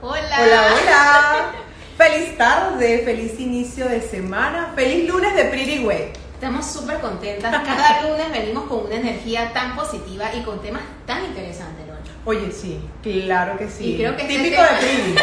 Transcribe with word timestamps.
Hola. 0.00 0.38
Hola, 0.40 0.62
hola. 0.72 1.52
Feliz 1.98 2.38
tarde, 2.38 3.02
feliz 3.04 3.40
inicio 3.40 3.88
de 3.88 4.00
semana, 4.00 4.72
feliz 4.76 5.08
lunes 5.08 5.34
de 5.34 5.46
Pretty 5.46 5.80
Way. 5.84 6.12
Estamos 6.34 6.64
súper 6.64 7.00
contentas. 7.00 7.50
Cada 7.66 8.02
lunes 8.08 8.30
venimos 8.30 8.64
con 8.68 8.86
una 8.86 8.94
energía 8.94 9.52
tan 9.52 9.74
positiva 9.74 10.32
y 10.32 10.42
con 10.42 10.62
temas 10.62 10.82
tan 11.04 11.24
interesantes, 11.24 11.84
Loncho. 11.88 12.12
Oye, 12.24 12.52
sí, 12.52 12.80
claro 13.02 13.58
que 13.58 13.68
sí. 13.68 13.94
Y 13.94 13.96
creo 13.96 14.14
que 14.16 14.22
este 14.22 14.34
Típico 14.38 14.62
de 14.62 14.68
Pretty. 14.78 15.14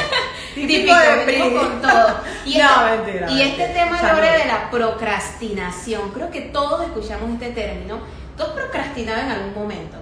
Típico, 0.68 1.60
con 1.62 1.82
todo. 1.82 2.20
Y, 2.44 2.58
No, 2.58 2.88
este, 2.88 2.98
mentira, 3.12 3.32
y 3.32 3.42
este 3.42 3.58
mentira. 3.68 3.86
tema. 3.86 4.14
Lore, 4.14 4.32
de 4.40 4.46
la 4.46 4.70
procrastinación. 4.70 6.12
Creo 6.12 6.30
que 6.30 6.42
todos 6.42 6.84
escuchamos 6.84 7.30
este 7.32 7.52
término. 7.52 8.00
¿Tú 8.36 8.44
has 8.44 8.50
procrastinado 8.50 9.22
en 9.22 9.32
algún 9.32 9.54
momento? 9.54 9.96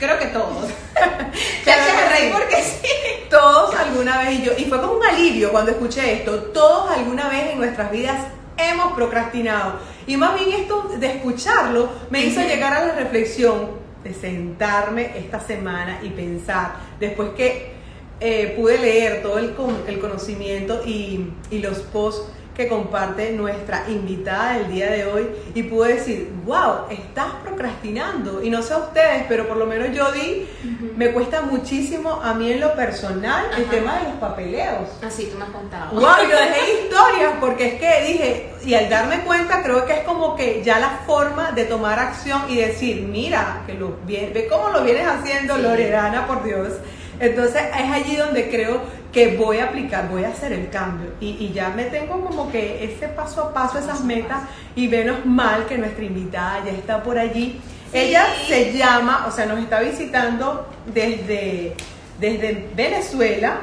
Creo 0.00 0.18
que 0.18 0.26
todos. 0.26 0.68
Que 1.64 1.70
reír 1.72 2.32
sí. 2.32 2.32
porque 2.32 2.56
sí. 2.56 2.88
Todos 3.30 3.74
alguna 3.76 4.18
vez, 4.22 4.40
y 4.40 4.42
yo, 4.42 4.52
y 4.58 4.64
fue 4.64 4.80
como 4.80 4.94
un 4.94 5.04
alivio 5.06 5.52
cuando 5.52 5.70
escuché 5.70 6.14
esto, 6.14 6.34
todos 6.52 6.90
alguna 6.90 7.28
vez 7.28 7.52
en 7.52 7.58
nuestras 7.58 7.90
vidas 7.92 8.16
hemos 8.56 8.92
procrastinado. 8.94 9.74
Y 10.06 10.16
más 10.16 10.34
bien 10.34 10.52
esto 10.60 10.90
de 10.98 11.06
escucharlo 11.06 11.88
me 12.10 12.24
hizo 12.24 12.40
llegar 12.40 12.72
a 12.74 12.86
la 12.86 12.94
reflexión 12.94 13.70
de 14.02 14.12
sentarme 14.14 15.12
esta 15.16 15.38
semana 15.40 16.00
y 16.02 16.08
pensar, 16.08 16.72
después 16.98 17.30
que 17.36 17.72
eh, 18.18 18.54
pude 18.58 18.78
leer 18.78 19.22
todo 19.22 19.38
el, 19.38 19.54
con- 19.54 19.84
el 19.86 20.00
conocimiento 20.00 20.82
y, 20.84 21.30
y 21.50 21.58
los 21.60 21.78
posts 21.78 22.26
que 22.60 22.68
comparte 22.68 23.32
nuestra 23.32 23.84
invitada 23.88 24.58
del 24.58 24.70
día 24.70 24.90
de 24.90 25.06
hoy 25.06 25.30
y 25.54 25.62
pude 25.62 25.94
decir, 25.94 26.30
wow, 26.44 26.90
estás 26.90 27.32
procrastinando. 27.42 28.42
Y 28.42 28.50
no 28.50 28.62
sé 28.62 28.74
a 28.74 28.78
ustedes, 28.78 29.24
pero 29.28 29.48
por 29.48 29.56
lo 29.56 29.64
menos 29.64 29.96
yo 29.96 30.12
di, 30.12 30.46
me 30.94 31.10
cuesta 31.12 31.40
muchísimo 31.40 32.20
a 32.22 32.34
mí 32.34 32.52
en 32.52 32.60
lo 32.60 32.74
personal 32.74 33.46
el 33.56 33.64
tema 33.64 34.00
de 34.00 34.10
los 34.10 34.18
papeleos. 34.18 34.90
Así 35.02 35.30
tú 35.32 35.38
me 35.38 35.44
has 35.44 35.50
contado. 35.50 35.92
Wow, 35.92 36.28
yo 36.30 36.36
dejé 36.36 36.82
historias 36.84 37.32
porque 37.40 37.66
es 37.66 37.74
que 37.80 38.12
dije, 38.12 38.50
y 38.62 38.74
al 38.74 38.90
darme 38.90 39.20
cuenta 39.22 39.62
creo 39.62 39.86
que 39.86 39.94
es 39.94 40.04
como 40.04 40.36
que 40.36 40.62
ya 40.62 40.78
la 40.78 41.00
forma 41.06 41.52
de 41.52 41.64
tomar 41.64 41.98
acción 41.98 42.42
y 42.50 42.56
decir, 42.56 43.00
mira, 43.00 43.62
que 43.66 43.72
lo 43.72 43.96
ve 44.06 44.46
cómo 44.50 44.68
lo 44.68 44.82
vienes 44.84 45.06
haciendo 45.06 45.56
Sí. 45.56 45.62
Loredana, 45.62 46.26
por 46.26 46.44
Dios. 46.44 46.74
Entonces 47.20 47.62
es 47.78 47.90
allí 47.90 48.16
donde 48.16 48.50
creo 48.50 48.80
que 49.12 49.36
voy 49.36 49.58
a 49.58 49.64
aplicar, 49.64 50.08
voy 50.08 50.24
a 50.24 50.28
hacer 50.28 50.52
el 50.52 50.70
cambio. 50.70 51.10
Y, 51.20 51.30
y 51.30 51.52
ya 51.52 51.70
me 51.70 51.84
tengo 51.84 52.20
como 52.20 52.50
que 52.50 52.84
ese 52.84 53.08
paso 53.08 53.42
a 53.42 53.52
paso, 53.52 53.78
esas 53.78 54.02
metas, 54.04 54.42
y 54.76 54.86
menos 54.88 55.24
mal 55.26 55.66
que 55.66 55.76
nuestra 55.78 56.04
invitada 56.04 56.64
ya 56.64 56.72
está 56.72 57.02
por 57.02 57.18
allí. 57.18 57.60
Sí. 57.92 57.98
Ella 57.98 58.26
se 58.46 58.72
llama, 58.72 59.26
o 59.28 59.32
sea, 59.32 59.46
nos 59.46 59.58
está 59.58 59.80
visitando 59.80 60.68
desde, 60.94 61.74
desde 62.20 62.68
Venezuela. 62.76 63.58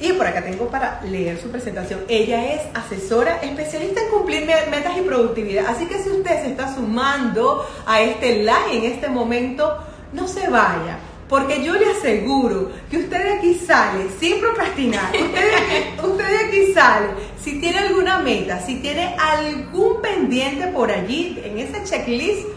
Y 0.00 0.12
por 0.14 0.26
acá 0.26 0.42
tengo 0.42 0.66
para 0.66 1.00
leer 1.04 1.38
su 1.38 1.48
presentación. 1.50 2.00
Ella 2.08 2.54
es 2.54 2.62
asesora 2.74 3.36
especialista 3.40 4.00
en 4.02 4.08
cumplir 4.10 4.44
me- 4.44 4.66
metas 4.68 4.96
y 4.98 5.02
productividad. 5.02 5.66
Así 5.68 5.86
que 5.86 6.02
si 6.02 6.08
usted 6.10 6.42
se 6.42 6.48
está 6.50 6.74
sumando 6.74 7.64
a 7.86 8.00
este 8.00 8.36
live 8.38 8.72
en 8.72 8.84
este 8.92 9.08
momento, 9.08 9.78
no 10.12 10.26
se 10.26 10.48
vaya. 10.48 10.98
Porque 11.32 11.64
yo 11.64 11.72
le 11.72 11.86
aseguro 11.86 12.70
que 12.90 12.98
usted 12.98 13.24
de 13.24 13.32
aquí 13.38 13.54
sale 13.54 14.04
sin 14.20 14.38
procrastinar. 14.38 15.10
Usted 15.14 15.32
de 15.32 15.56
aquí, 15.56 16.00
usted 16.06 16.28
de 16.28 16.44
aquí 16.44 16.74
sale. 16.74 17.06
Si 17.42 17.58
tiene 17.58 17.78
alguna 17.78 18.18
meta, 18.18 18.60
si 18.60 18.74
tiene 18.82 19.16
algún 19.18 20.02
pendiente 20.02 20.66
por 20.66 20.90
allí 20.90 21.40
en 21.42 21.58
ese 21.58 21.84
checklist, 21.84 22.48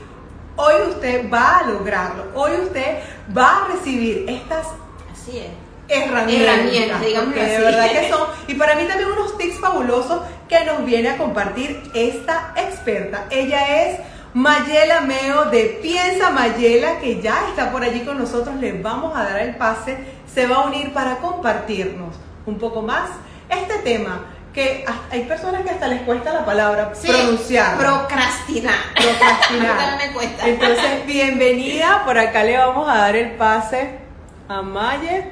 hoy 0.57 0.73
usted 0.89 1.31
va 1.31 1.59
a 1.59 1.67
lograrlo. 1.67 2.25
Hoy 2.35 2.51
usted 2.65 2.97
va 3.35 3.63
a 3.63 3.67
recibir 3.69 4.25
estas 4.27 4.67
Así 5.09 5.37
es. 5.37 5.47
herramientas, 5.87 6.57
Herramientas, 6.57 7.23
porque 7.23 7.45
de 7.45 7.59
verdad 7.59 7.91
que 7.91 8.09
son 8.09 8.27
y 8.49 8.55
para 8.55 8.75
mí 8.75 8.83
también 8.89 9.09
unos 9.09 9.37
tips 9.37 9.57
fabulosos 9.57 10.19
que 10.49 10.65
nos 10.65 10.83
viene 10.83 11.11
a 11.11 11.17
compartir 11.17 11.81
esta 11.93 12.53
experta 12.57 13.25
ella 13.29 13.85
es 13.85 13.99
Mayela 14.35 14.99
Meo 14.99 15.45
de 15.45 15.79
Piensa 15.81 16.29
Mayela 16.29 16.99
que 16.99 17.21
ya 17.21 17.47
está 17.47 17.71
por 17.71 17.83
allí 17.83 18.01
con 18.01 18.17
nosotros 18.17 18.55
le 18.57 18.73
vamos 18.81 19.15
a 19.15 19.23
dar 19.23 19.39
el 19.39 19.55
pase 19.55 19.97
se 20.31 20.45
va 20.45 20.57
a 20.57 20.65
unir 20.65 20.91
para 20.91 21.19
compartirnos 21.19 22.13
un 22.45 22.59
poco 22.59 22.81
más 22.81 23.09
este 23.49 23.75
tema 23.79 24.25
que 24.53 24.85
hay 25.09 25.21
personas 25.23 25.61
que 25.63 25.69
hasta 25.69 25.87
les 25.87 26.01
cuesta 26.01 26.33
la 26.33 26.43
palabra 26.43 26.91
Sí, 26.93 27.07
pronunciar 27.07 27.77
Procrastinar. 27.77 28.75
procrastinar. 28.93 29.97
Me 30.05 30.13
cuesta. 30.13 30.47
Entonces, 30.47 31.05
bienvenida. 31.05 32.03
Por 32.05 32.17
acá 32.17 32.43
le 32.43 32.57
vamos 32.57 32.87
a 32.89 32.95
dar 32.95 33.15
el 33.17 33.31
pase 33.31 33.99
a 34.47 34.61
Maye. 34.61 35.29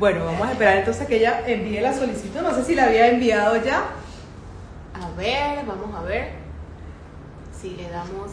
Bueno, 0.00 0.24
vamos 0.24 0.48
a 0.48 0.52
esperar 0.52 0.76
entonces 0.78 1.06
que 1.06 1.16
ella 1.18 1.42
envíe 1.46 1.80
la 1.80 1.92
solicitud. 1.94 2.40
No 2.40 2.52
sé 2.54 2.64
si 2.64 2.74
la 2.74 2.84
había 2.84 3.06
enviado 3.08 3.56
ya. 3.64 3.84
A 4.94 5.16
ver, 5.16 5.64
vamos 5.64 5.94
a 5.96 6.02
ver. 6.02 6.45
Si 7.60 7.70
le 7.70 7.88
damos. 7.90 8.32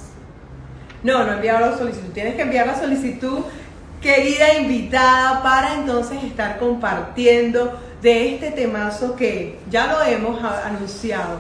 No, 1.04 1.24
no 1.24 1.32
ha 1.32 1.36
enviado 1.36 1.72
la 1.72 1.78
solicitud. 1.78 2.12
Tienes 2.14 2.36
que 2.36 2.42
enviar 2.42 2.68
la 2.68 2.80
solicitud, 2.80 3.40
querida 4.02 4.54
invitada, 4.54 5.44
para 5.44 5.76
entonces 5.76 6.24
estar 6.24 6.60
compartiendo 6.60 7.80
de 8.02 8.36
este 8.36 8.52
temazo 8.52 9.16
que 9.16 9.60
ya 9.70 9.88
lo 9.88 10.02
hemos 10.04 10.44
anunciado 10.44 11.40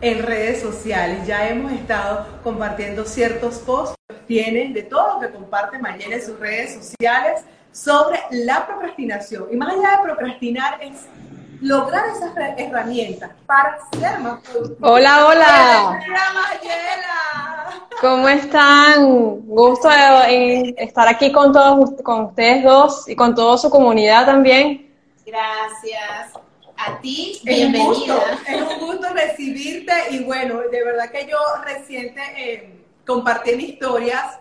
en 0.00 0.22
redes 0.22 0.60
sociales. 0.60 1.26
Ya 1.26 1.48
hemos 1.48 1.72
estado 1.72 2.26
compartiendo 2.42 3.04
ciertos 3.04 3.58
posts 3.58 3.94
tienen 4.30 4.72
de 4.72 4.84
todo 4.84 5.14
lo 5.14 5.20
que 5.20 5.30
comparte 5.32 5.76
Mayela 5.80 6.14
en 6.14 6.22
sus 6.24 6.38
redes 6.38 6.74
sociales 6.74 7.42
sobre 7.72 8.20
la 8.30 8.64
procrastinación. 8.64 9.48
Y 9.50 9.56
más 9.56 9.74
allá 9.74 9.96
de 9.96 10.02
procrastinar 10.04 10.80
es 10.80 11.06
lograr 11.60 12.04
esas 12.08 12.32
herramientas 12.56 13.30
para 13.46 13.78
ser 13.98 14.18
más 14.20 14.40
productivo. 14.40 14.88
Hola, 14.88 15.26
hola. 15.26 16.00
Mayela! 16.08 17.86
¿Cómo 18.00 18.28
están? 18.28 19.04
Gusto 19.46 19.90
en 20.26 20.74
estar 20.78 21.06
aquí 21.08 21.30
con 21.32 21.52
todos 21.52 21.90
con 22.02 22.24
ustedes 22.26 22.64
dos 22.64 23.08
y 23.08 23.14
con 23.14 23.34
toda 23.34 23.58
su 23.58 23.68
comunidad 23.70 24.26
también. 24.26 24.90
Gracias. 25.26 26.32
A 26.76 26.98
ti, 27.00 27.32
Es 27.32 27.40
un 27.40 27.72
bienvenida. 27.72 27.84
gusto, 27.84 28.22
es 28.48 28.62
un 28.62 28.78
gusto 28.78 29.08
recibirte 29.12 29.92
y 30.10 30.24
bueno, 30.24 30.60
de 30.70 30.82
verdad 30.84 31.10
que 31.10 31.26
yo 31.30 31.36
reciente 31.62 32.22
eh, 32.38 32.84
compartí 33.06 33.50
en 33.50 33.60
historias 33.60 34.38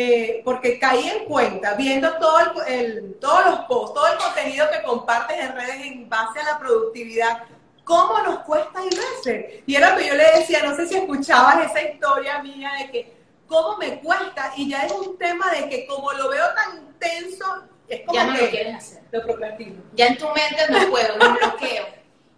eh, 0.00 0.42
porque 0.44 0.78
caí 0.78 1.08
en 1.08 1.24
cuenta 1.24 1.74
viendo 1.74 2.14
todo 2.18 2.38
el, 2.66 2.72
el- 2.72 3.14
todos 3.20 3.44
los 3.46 3.58
posts, 3.60 3.94
todo 3.94 4.06
el 4.06 4.18
contenido 4.18 4.66
que 4.70 4.82
compartes 4.82 5.36
en 5.38 5.52
redes 5.56 5.80
en 5.86 6.08
base 6.08 6.38
a 6.38 6.44
la 6.44 6.58
productividad, 6.60 7.42
cómo 7.82 8.18
nos 8.20 8.38
cuesta 8.40 8.80
y 8.84 8.94
veces. 8.96 9.62
Y 9.66 9.74
era 9.74 9.90
lo 9.90 9.98
que 9.98 10.06
yo 10.06 10.14
le 10.14 10.24
decía, 10.36 10.62
no 10.62 10.76
sé 10.76 10.86
si 10.86 10.94
escuchabas 10.96 11.66
esa 11.68 11.82
historia 11.82 12.40
mía 12.42 12.70
de 12.78 12.90
que 12.92 13.16
cómo 13.48 13.76
me 13.78 13.98
cuesta 14.00 14.52
y 14.56 14.70
ya 14.70 14.82
es 14.86 14.92
un 14.92 15.18
tema 15.18 15.50
de 15.50 15.68
que 15.68 15.86
como 15.86 16.12
lo 16.12 16.28
veo 16.28 16.44
tan 16.54 16.78
intenso, 16.78 17.64
es 17.88 18.02
como 18.06 18.14
Ya 18.18 18.24
no 18.26 18.34
que 18.36 18.42
lo 18.44 18.50
quieres 18.50 18.74
hacer. 18.76 19.02
lo 19.10 19.22
procrastino. 19.22 19.82
Ya 19.94 20.06
en 20.08 20.18
tu 20.18 20.26
mente 20.26 20.62
no 20.70 20.90
puedo, 20.90 21.16
me 21.16 21.28
bloqueo. 21.38 21.86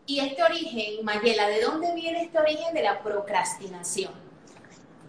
Y 0.06 0.20
este 0.20 0.42
origen, 0.42 1.04
Mayela, 1.04 1.46
¿de 1.48 1.60
dónde 1.60 1.94
viene 1.94 2.22
este 2.22 2.38
origen 2.38 2.72
de 2.72 2.82
la 2.82 3.00
procrastinación? 3.02 4.12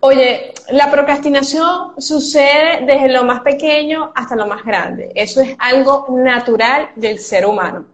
Oye, 0.03 0.53
la 0.71 0.89
procrastinación 0.89 1.93
sucede 1.99 2.85
desde 2.87 3.09
lo 3.09 3.23
más 3.23 3.41
pequeño 3.41 4.11
hasta 4.15 4.35
lo 4.35 4.47
más 4.47 4.63
grande. 4.63 5.11
Eso 5.13 5.41
es 5.41 5.55
algo 5.59 6.07
natural 6.09 6.89
del 6.95 7.19
ser 7.19 7.45
humano. 7.45 7.85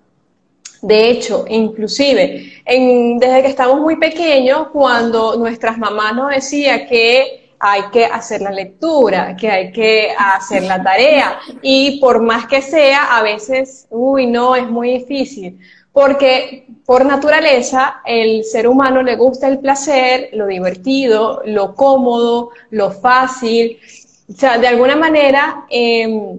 De 0.82 1.10
hecho, 1.10 1.44
inclusive, 1.50 2.62
en- 2.64 3.18
desde 3.20 3.42
que 3.42 3.48
estamos 3.50 3.82
muy 3.82 3.98
pequeños, 3.98 4.70
cuando 4.72 5.36
nuestras 5.38 5.78
mamás 5.78 6.16
nos 6.16 6.30
decían 6.30 6.88
que 6.88 7.52
hay 7.60 7.82
que 7.92 8.06
hacer 8.06 8.42
la 8.42 8.52
lectura, 8.52 9.36
que 9.36 9.50
hay 9.50 9.72
que 9.72 10.12
hacer 10.18 10.64
la 10.64 10.82
tarea, 10.82 11.40
y 11.62 12.00
por 12.00 12.22
más 12.22 12.46
que 12.46 12.62
sea, 12.62 13.18
a 13.18 13.24
veces, 13.24 13.88
uy, 13.90 14.28
no, 14.28 14.56
es 14.56 14.70
muy 14.70 15.00
difícil, 15.00 15.60
porque 15.98 16.68
por 16.86 17.08
naturaleza 17.08 18.02
el 18.06 18.44
ser 18.44 18.68
humano 18.68 19.02
le 19.02 19.16
gusta 19.16 19.48
el 19.48 19.58
placer, 19.58 20.30
lo 20.34 20.46
divertido, 20.46 21.42
lo 21.44 21.74
cómodo, 21.74 22.52
lo 22.70 22.92
fácil, 22.92 23.80
o 24.30 24.34
sea, 24.34 24.60
de 24.60 24.68
alguna 24.68 24.96
manera 24.96 25.66
em, 25.72 26.38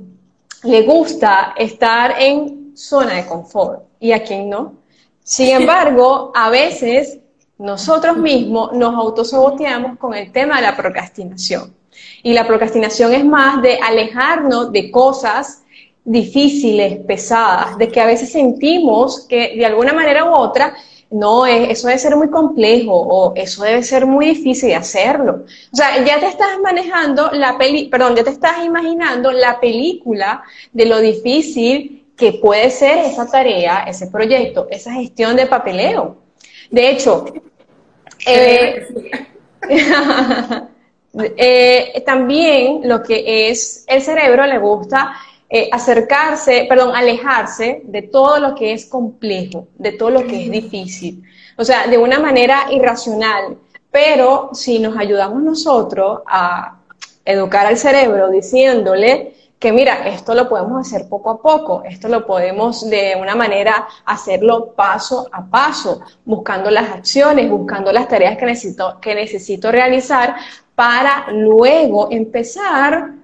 le 0.63 0.83
gusta 0.83 1.55
estar 1.59 2.15
en 2.21 2.71
zona 2.77 3.15
de 3.15 3.27
confort. 3.27 3.83
¿Y 3.99 4.13
a 4.13 4.23
quién 4.23 4.49
no? 4.49 4.75
Sin 5.25 5.49
embargo, 5.63 6.31
a 6.37 6.51
veces 6.51 7.19
nosotros 7.59 8.17
mismos 8.17 8.75
nos 8.75 8.95
autosaboteamos 8.95 9.99
con 9.99 10.15
el 10.15 10.31
tema 10.31 10.59
de 10.59 10.63
la 10.63 10.77
procrastinación. 10.77 11.75
Y 12.23 12.33
la 12.33 12.47
procrastinación 12.47 13.13
es 13.13 13.25
más 13.25 13.61
de 13.61 13.81
alejarnos 13.81 14.71
de 14.71 14.93
cosas 14.93 15.65
difíciles, 16.09 16.99
pesadas, 17.07 17.79
de 17.79 17.89
que 17.89 18.01
a 18.01 18.07
veces 18.07 18.31
sentimos 18.33 19.27
que 19.29 19.55
de 19.57 19.67
alguna 19.67 19.93
manera 19.93 20.25
u 20.25 20.35
otra, 20.35 20.75
no, 21.11 21.47
es- 21.47 21.71
eso 21.71 21.87
debe 21.89 21.99
ser 21.99 22.17
muy 22.17 22.29
complejo 22.31 22.93
o 22.95 23.33
eso 23.35 23.63
debe 23.63 23.83
ser 23.83 24.07
muy 24.07 24.27
difícil 24.27 24.69
de 24.71 24.75
hacerlo. 24.77 25.45
O 25.73 25.77
sea, 25.77 26.05
ya 26.05 26.19
te 26.21 26.27
estás 26.27 26.59
manejando 26.63 27.31
la 27.33 27.57
peli, 27.59 27.87
perdón, 27.89 28.17
ya 28.17 28.25
te 28.25 28.31
estás 28.31 28.65
imaginando 28.65 29.33
la 29.33 29.59
película 29.61 30.43
de 30.73 30.87
lo 30.87 31.01
difícil 31.01 32.07
que 32.17 32.33
puede 32.33 32.71
ser 32.71 32.99
esa 32.99 33.27
tarea, 33.31 33.85
ese 33.87 34.09
proyecto, 34.09 34.67
esa 34.71 34.93
gestión 34.93 35.37
de 35.37 35.47
papeleo. 35.47 36.17
De 36.71 36.91
hecho, 36.91 37.25
eh, 38.27 38.87
eh, 41.37 42.03
también 42.05 42.81
lo 42.85 43.03
que 43.03 43.51
es 43.51 43.85
el 43.87 44.03
cerebro 44.03 44.47
le 44.47 44.59
gusta 44.59 45.15
eh, 45.51 45.69
acercarse, 45.73 46.67
perdón, 46.69 46.95
alejarse 46.95 47.81
de 47.85 48.03
todo 48.03 48.39
lo 48.39 48.55
que 48.55 48.73
es 48.73 48.87
complejo, 48.87 49.69
de 49.77 49.93
todo 49.93 50.11
lo 50.11 50.27
que 50.27 50.45
es 50.45 50.51
difícil. 50.51 51.23
O 51.57 51.65
sea, 51.65 51.87
de 51.87 51.97
una 51.97 52.19
manera 52.19 52.67
irracional. 52.71 53.57
Pero 53.91 54.51
si 54.53 54.79
nos 54.79 54.97
ayudamos 54.97 55.43
nosotros 55.43 56.21
a 56.27 56.79
educar 57.25 57.67
al 57.67 57.79
cerebro 57.79 58.29
diciéndole 58.29 59.35
que 59.59 59.73
mira, 59.73 60.07
esto 60.07 60.35
lo 60.35 60.49
podemos 60.49 60.87
hacer 60.87 61.09
poco 61.09 61.31
a 61.31 61.43
poco, 61.43 61.83
esto 61.85 62.09
lo 62.09 62.27
podemos 62.27 62.89
de 62.89 63.17
una 63.21 63.35
manera 63.35 63.89
hacerlo 64.05 64.73
paso 64.75 65.29
a 65.33 65.45
paso, 65.45 66.01
buscando 66.25 66.71
las 66.71 66.91
acciones, 66.91 67.51
buscando 67.51 67.91
las 67.91 68.07
tareas 68.07 68.37
que 68.37 68.47
necesito, 68.47 69.01
que 69.01 69.15
necesito 69.17 69.73
realizar 69.73 70.37
para 70.77 71.27
luego 71.33 72.09
empezar 72.11 73.15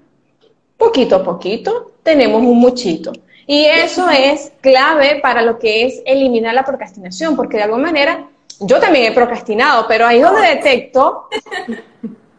poquito 0.77 1.17
a 1.17 1.23
poquito, 1.23 1.93
tenemos 2.05 2.41
un 2.43 2.59
muchito. 2.59 3.13
Y 3.47 3.65
eso 3.65 4.09
es 4.09 4.53
clave 4.61 5.19
para 5.21 5.43
lo 5.43 5.59
que 5.59 5.87
es 5.87 6.03
eliminar 6.07 6.55
la 6.55 6.65
procrastinación, 6.65 7.35
porque 7.35 7.57
de 7.57 7.65
alguna 7.65 7.85
manera 7.85 8.29
yo 8.61 8.79
también 8.79 9.11
he 9.11 9.15
procrastinado, 9.15 9.87
pero 9.89 10.07
ahí 10.07 10.21
donde 10.21 10.43
detecto, 10.43 11.29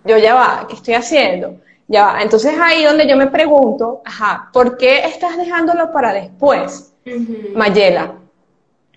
yo 0.06 0.18
ya 0.18 0.34
va, 0.34 0.66
¿qué 0.68 0.76
estoy 0.76 0.94
haciendo? 0.94 1.58
Ya 1.88 2.06
va. 2.06 2.22
Entonces 2.22 2.54
ahí 2.60 2.84
donde 2.84 3.08
yo 3.08 3.18
me 3.18 3.28
pregunto, 3.28 4.02
ajá, 4.06 4.50
¿por 4.54 4.78
qué 4.78 5.06
estás 5.06 5.38
dejándolo 5.38 5.92
para 5.92 6.14
después, 6.14 6.94
Mayela? 7.54 8.16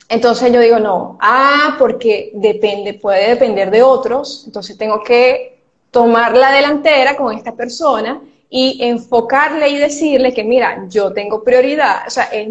Entonces 0.09 0.51
yo 0.51 0.61
digo, 0.61 0.79
no, 0.79 1.19
ah, 1.21 1.77
porque 1.79 2.31
depende, 2.33 2.95
puede 2.95 3.29
depender 3.29 3.71
de 3.71 3.83
otros, 3.83 4.45
entonces 4.47 4.79
tengo 4.79 5.03
que 5.03 5.59
tomar 5.91 6.35
la 6.35 6.51
delantera 6.51 7.15
con 7.15 7.37
esta 7.37 7.53
persona 7.55 8.23
y 8.51 8.79
enfocarle 8.83 9.69
y 9.69 9.77
decirle 9.77 10.33
que, 10.33 10.45
mira, 10.45 10.85
yo 10.89 11.13
tengo 11.13 11.45
prioridad, 11.45 12.07
o 12.07 12.11
sea, 12.11 12.25
es, 12.25 12.49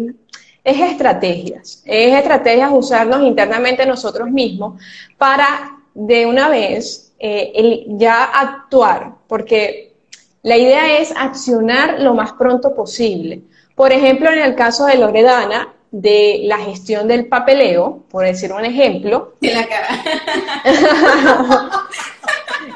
estrategias, 0.64 1.82
es 1.84 2.14
estrategias 2.14 2.70
usarnos 2.72 3.22
internamente 3.22 3.86
nosotros 3.86 4.30
mismos 4.30 4.80
para 5.16 5.78
de 5.94 6.26
una 6.26 6.48
vez 6.48 7.12
eh, 7.18 7.84
ya 7.88 8.24
actuar, 8.24 9.14
porque 9.26 9.94
la 10.42 10.56
idea 10.56 10.98
es 10.98 11.12
accionar 11.16 12.00
lo 12.00 12.14
más 12.14 12.32
pronto 12.32 12.74
posible. 12.74 13.42
Por 13.74 13.92
ejemplo, 13.92 14.30
en 14.30 14.40
el 14.40 14.54
caso 14.54 14.86
de 14.86 14.96
Loredana, 14.98 15.74
de 15.90 16.42
la 16.44 16.58
gestión 16.58 17.08
del 17.08 17.26
papeleo, 17.26 18.04
por 18.10 18.24
decir 18.24 18.52
un 18.52 18.64
ejemplo. 18.64 19.34
De 19.40 19.54
la 19.54 19.66
cara. 19.66 19.88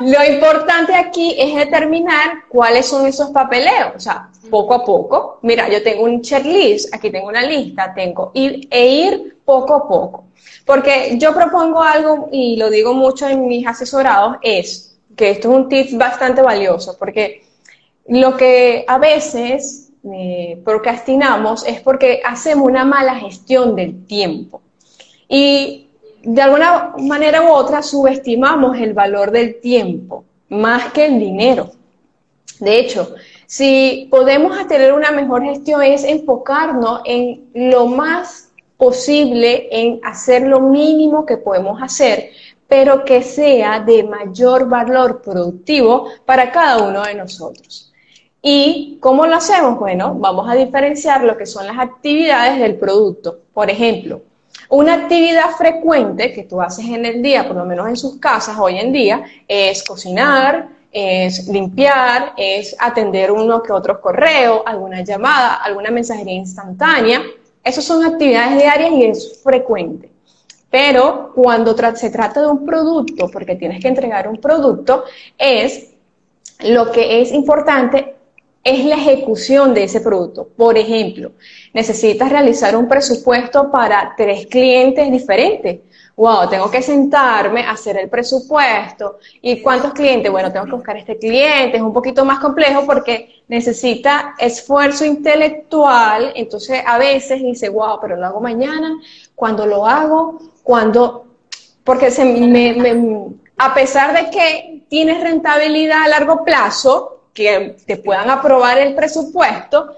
Lo 0.04 0.24
importante 0.24 0.94
aquí 0.94 1.34
es 1.38 1.54
determinar 1.54 2.48
cuáles 2.48 2.86
son 2.86 3.06
esos 3.06 3.30
papeleos, 3.30 3.92
o 3.96 4.00
sea, 4.00 4.30
poco 4.50 4.74
a 4.74 4.84
poco. 4.84 5.38
Mira, 5.42 5.68
yo 5.68 5.82
tengo 5.82 6.04
un 6.04 6.20
checklist, 6.20 6.94
aquí 6.94 7.10
tengo 7.10 7.28
una 7.28 7.42
lista, 7.42 7.92
tengo 7.94 8.30
ir 8.34 8.68
e 8.70 8.88
ir 8.88 9.36
poco 9.44 9.74
a 9.74 9.88
poco. 9.88 10.24
Porque 10.64 11.16
yo 11.18 11.34
propongo 11.34 11.82
algo 11.82 12.28
y 12.32 12.56
lo 12.56 12.70
digo 12.70 12.94
mucho 12.94 13.28
en 13.28 13.46
mis 13.46 13.66
asesorados 13.66 14.36
es 14.42 14.96
que 15.16 15.30
esto 15.30 15.50
es 15.50 15.54
un 15.54 15.68
tip 15.68 15.98
bastante 15.98 16.40
valioso 16.40 16.96
porque 16.98 17.42
lo 18.06 18.36
que 18.36 18.84
a 18.86 18.98
veces 18.98 19.90
eh, 20.12 20.60
procrastinamos 20.64 21.66
es 21.66 21.80
porque 21.80 22.20
hacemos 22.24 22.68
una 22.68 22.84
mala 22.84 23.14
gestión 23.16 23.76
del 23.76 24.06
tiempo. 24.06 24.62
Y 25.28 25.88
de 26.22 26.42
alguna 26.42 26.94
manera 26.98 27.42
u 27.42 27.48
otra 27.52 27.82
subestimamos 27.82 28.78
el 28.78 28.94
valor 28.94 29.30
del 29.30 29.60
tiempo 29.60 30.24
más 30.48 30.92
que 30.92 31.06
el 31.06 31.18
dinero. 31.18 31.70
De 32.60 32.78
hecho, 32.78 33.14
si 33.46 34.08
podemos 34.10 34.66
tener 34.68 34.92
una 34.92 35.10
mejor 35.10 35.42
gestión 35.42 35.82
es 35.82 36.04
enfocarnos 36.04 37.00
en 37.04 37.48
lo 37.54 37.86
más 37.86 38.50
posible, 38.76 39.68
en 39.70 40.00
hacer 40.04 40.42
lo 40.42 40.60
mínimo 40.60 41.26
que 41.26 41.36
podemos 41.36 41.82
hacer, 41.82 42.30
pero 42.68 43.04
que 43.04 43.22
sea 43.22 43.80
de 43.80 44.04
mayor 44.04 44.68
valor 44.68 45.22
productivo 45.22 46.06
para 46.24 46.50
cada 46.50 46.82
uno 46.82 47.02
de 47.02 47.14
nosotros. 47.14 47.92
¿Y 48.40 48.98
cómo 49.00 49.26
lo 49.26 49.36
hacemos? 49.36 49.78
Bueno, 49.78 50.14
vamos 50.14 50.50
a 50.50 50.54
diferenciar 50.54 51.22
lo 51.22 51.36
que 51.36 51.46
son 51.46 51.66
las 51.66 51.78
actividades 51.78 52.58
del 52.58 52.76
producto. 52.76 53.38
Por 53.52 53.70
ejemplo, 53.70 54.22
una 54.72 54.94
actividad 54.94 55.50
frecuente 55.50 56.32
que 56.32 56.44
tú 56.44 56.60
haces 56.62 56.86
en 56.86 57.04
el 57.04 57.22
día, 57.22 57.46
por 57.46 57.56
lo 57.56 57.66
menos 57.66 57.88
en 57.88 57.96
sus 57.96 58.18
casas 58.18 58.56
hoy 58.58 58.78
en 58.78 58.90
día, 58.90 59.22
es 59.46 59.84
cocinar, 59.84 60.66
es 60.90 61.46
limpiar, 61.48 62.32
es 62.38 62.74
atender 62.78 63.30
uno 63.30 63.62
que 63.62 63.70
otro 63.70 64.00
correo, 64.00 64.62
alguna 64.64 65.02
llamada, 65.02 65.56
alguna 65.56 65.90
mensajería 65.90 66.32
instantánea. 66.32 67.22
Esas 67.62 67.84
son 67.84 68.02
actividades 68.02 68.56
diarias 68.56 68.92
y 68.92 69.04
es 69.04 69.42
frecuente. 69.42 70.10
Pero 70.70 71.32
cuando 71.34 71.76
se 71.94 72.08
trata 72.08 72.40
de 72.40 72.46
un 72.46 72.64
producto, 72.64 73.28
porque 73.30 73.56
tienes 73.56 73.78
que 73.78 73.88
entregar 73.88 74.26
un 74.26 74.38
producto, 74.38 75.04
es 75.36 75.90
lo 76.60 76.90
que 76.90 77.20
es 77.20 77.30
importante 77.30 78.16
es 78.64 78.84
la 78.84 78.96
ejecución 78.96 79.74
de 79.74 79.84
ese 79.84 80.00
producto. 80.00 80.48
Por 80.56 80.78
ejemplo, 80.78 81.32
necesitas 81.72 82.30
realizar 82.30 82.76
un 82.76 82.88
presupuesto 82.88 83.70
para 83.70 84.14
tres 84.16 84.46
clientes 84.46 85.10
diferentes. 85.10 85.80
Wow, 86.14 86.48
tengo 86.48 86.70
que 86.70 86.82
sentarme, 86.82 87.62
hacer 87.66 87.96
el 87.96 88.08
presupuesto. 88.08 89.18
¿Y 89.40 89.62
cuántos 89.62 89.92
clientes? 89.94 90.30
Bueno, 90.30 90.52
tengo 90.52 90.66
que 90.66 90.72
buscar 90.72 90.96
este 90.96 91.18
cliente. 91.18 91.78
Es 91.78 91.82
un 91.82 91.92
poquito 91.92 92.24
más 92.24 92.38
complejo 92.38 92.84
porque 92.86 93.42
necesita 93.48 94.34
esfuerzo 94.38 95.04
intelectual. 95.04 96.32
Entonces, 96.36 96.82
a 96.86 96.98
veces 96.98 97.42
dice, 97.42 97.70
wow, 97.70 97.98
pero 98.00 98.16
lo 98.16 98.26
hago 98.26 98.40
mañana. 98.40 99.00
Cuando 99.34 99.66
lo 99.66 99.86
hago, 99.86 100.38
cuando. 100.62 101.26
Porque 101.82 102.10
se 102.10 102.24
me, 102.24 102.76
a 103.56 103.74
pesar 103.74 104.14
de 104.14 104.30
que 104.30 104.84
tienes 104.88 105.20
rentabilidad 105.20 106.02
a 106.02 106.08
largo 106.08 106.44
plazo, 106.44 107.11
que 107.32 107.76
te 107.86 107.96
puedan 107.96 108.30
aprobar 108.30 108.78
el 108.78 108.94
presupuesto, 108.94 109.96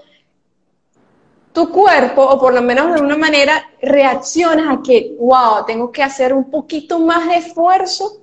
tu 1.51 1.69
cuerpo, 1.69 2.21
o 2.21 2.39
por 2.39 2.53
lo 2.53 2.61
menos 2.61 2.93
de 2.93 3.01
una 3.01 3.15
manera, 3.15 3.69
reaccionas 3.81 4.77
a 4.77 4.81
que, 4.81 5.15
wow, 5.19 5.65
tengo 5.65 5.91
que 5.91 6.03
hacer 6.03 6.33
un 6.33 6.51
poquito 6.51 6.99
más 6.99 7.27
de 7.27 7.37
esfuerzo 7.37 8.21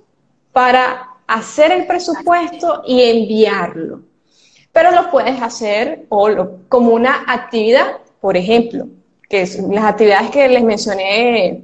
para 0.51 1.09
hacer 1.25 1.71
el 1.71 1.87
presupuesto 1.87 2.83
y 2.85 3.01
enviarlo. 3.01 4.01
Pero 4.71 4.91
lo 4.91 5.09
puedes 5.09 5.41
hacer 5.41 6.05
o 6.09 6.59
como 6.69 6.93
una 6.93 7.23
actividad, 7.27 7.97
por 8.21 8.37
ejemplo, 8.37 8.87
que 9.29 9.47
son 9.47 9.73
las 9.73 9.85
actividades 9.85 10.29
que 10.29 10.47
les 10.47 10.63
mencioné 10.63 11.63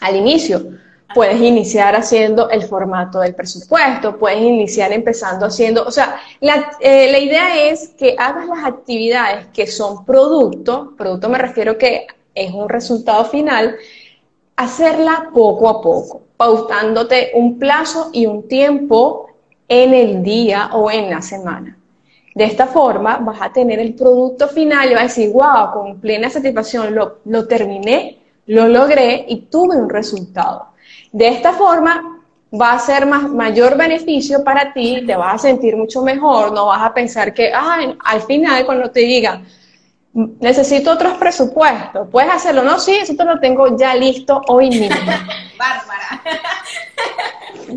al 0.00 0.16
inicio. 0.16 0.66
Puedes 1.14 1.40
iniciar 1.40 1.94
haciendo 1.94 2.50
el 2.50 2.62
formato 2.64 3.20
del 3.20 3.34
presupuesto, 3.34 4.18
puedes 4.18 4.40
iniciar 4.40 4.92
empezando 4.92 5.46
haciendo, 5.46 5.84
o 5.84 5.90
sea, 5.90 6.20
la, 6.40 6.72
eh, 6.80 7.10
la 7.10 7.18
idea 7.18 7.68
es 7.68 7.90
que 7.90 8.16
hagas 8.18 8.46
las 8.46 8.64
actividades 8.64 9.46
que 9.48 9.66
son 9.66 10.04
producto, 10.04 10.94
producto 10.96 11.28
me 11.28 11.38
refiero 11.38 11.78
que 11.78 12.06
es 12.34 12.52
un 12.52 12.68
resultado 12.68 13.24
final, 13.24 13.76
hacerla 14.56 15.30
poco 15.32 15.68
a 15.68 15.80
poco, 15.80 16.22
pautándote 16.36 17.30
un 17.34 17.58
plazo 17.58 18.10
y 18.12 18.26
un 18.26 18.48
tiempo 18.48 19.30
en 19.68 19.94
el 19.94 20.22
día 20.22 20.70
o 20.72 20.90
en 20.90 21.10
la 21.10 21.22
semana. 21.22 21.78
De 22.34 22.44
esta 22.44 22.66
forma 22.66 23.16
vas 23.18 23.40
a 23.40 23.52
tener 23.52 23.78
el 23.78 23.94
producto 23.94 24.48
final 24.48 24.90
y 24.90 24.94
vas 24.94 25.00
a 25.00 25.06
decir, 25.06 25.32
wow, 25.32 25.72
con 25.72 26.00
plena 26.00 26.28
satisfacción 26.28 26.94
lo, 26.94 27.20
lo 27.24 27.46
terminé, 27.48 28.18
lo 28.46 28.68
logré 28.68 29.24
y 29.28 29.42
tuve 29.42 29.76
un 29.76 29.88
resultado. 29.88 30.66
De 31.16 31.28
esta 31.28 31.54
forma 31.54 32.20
va 32.52 32.72
a 32.72 32.78
ser 32.78 33.06
más, 33.06 33.22
mayor 33.30 33.74
beneficio 33.74 34.44
para 34.44 34.74
ti, 34.74 35.02
te 35.06 35.16
vas 35.16 35.36
a 35.36 35.48
sentir 35.48 35.74
mucho 35.74 36.02
mejor, 36.02 36.52
no 36.52 36.66
vas 36.66 36.82
a 36.82 36.92
pensar 36.92 37.32
que 37.32 37.50
al 37.54 38.20
final 38.26 38.66
cuando 38.66 38.90
te 38.90 39.00
digan, 39.00 39.46
necesito 40.12 40.90
otros 40.90 41.14
presupuestos, 41.16 42.06
puedes 42.12 42.30
hacerlo, 42.30 42.62
no, 42.64 42.78
sí, 42.78 42.96
eso 42.96 43.14
te 43.16 43.24
lo 43.24 43.40
tengo 43.40 43.78
ya 43.78 43.94
listo 43.94 44.42
hoy 44.48 44.68
mismo. 44.68 45.10
Bárbara. 45.58 46.22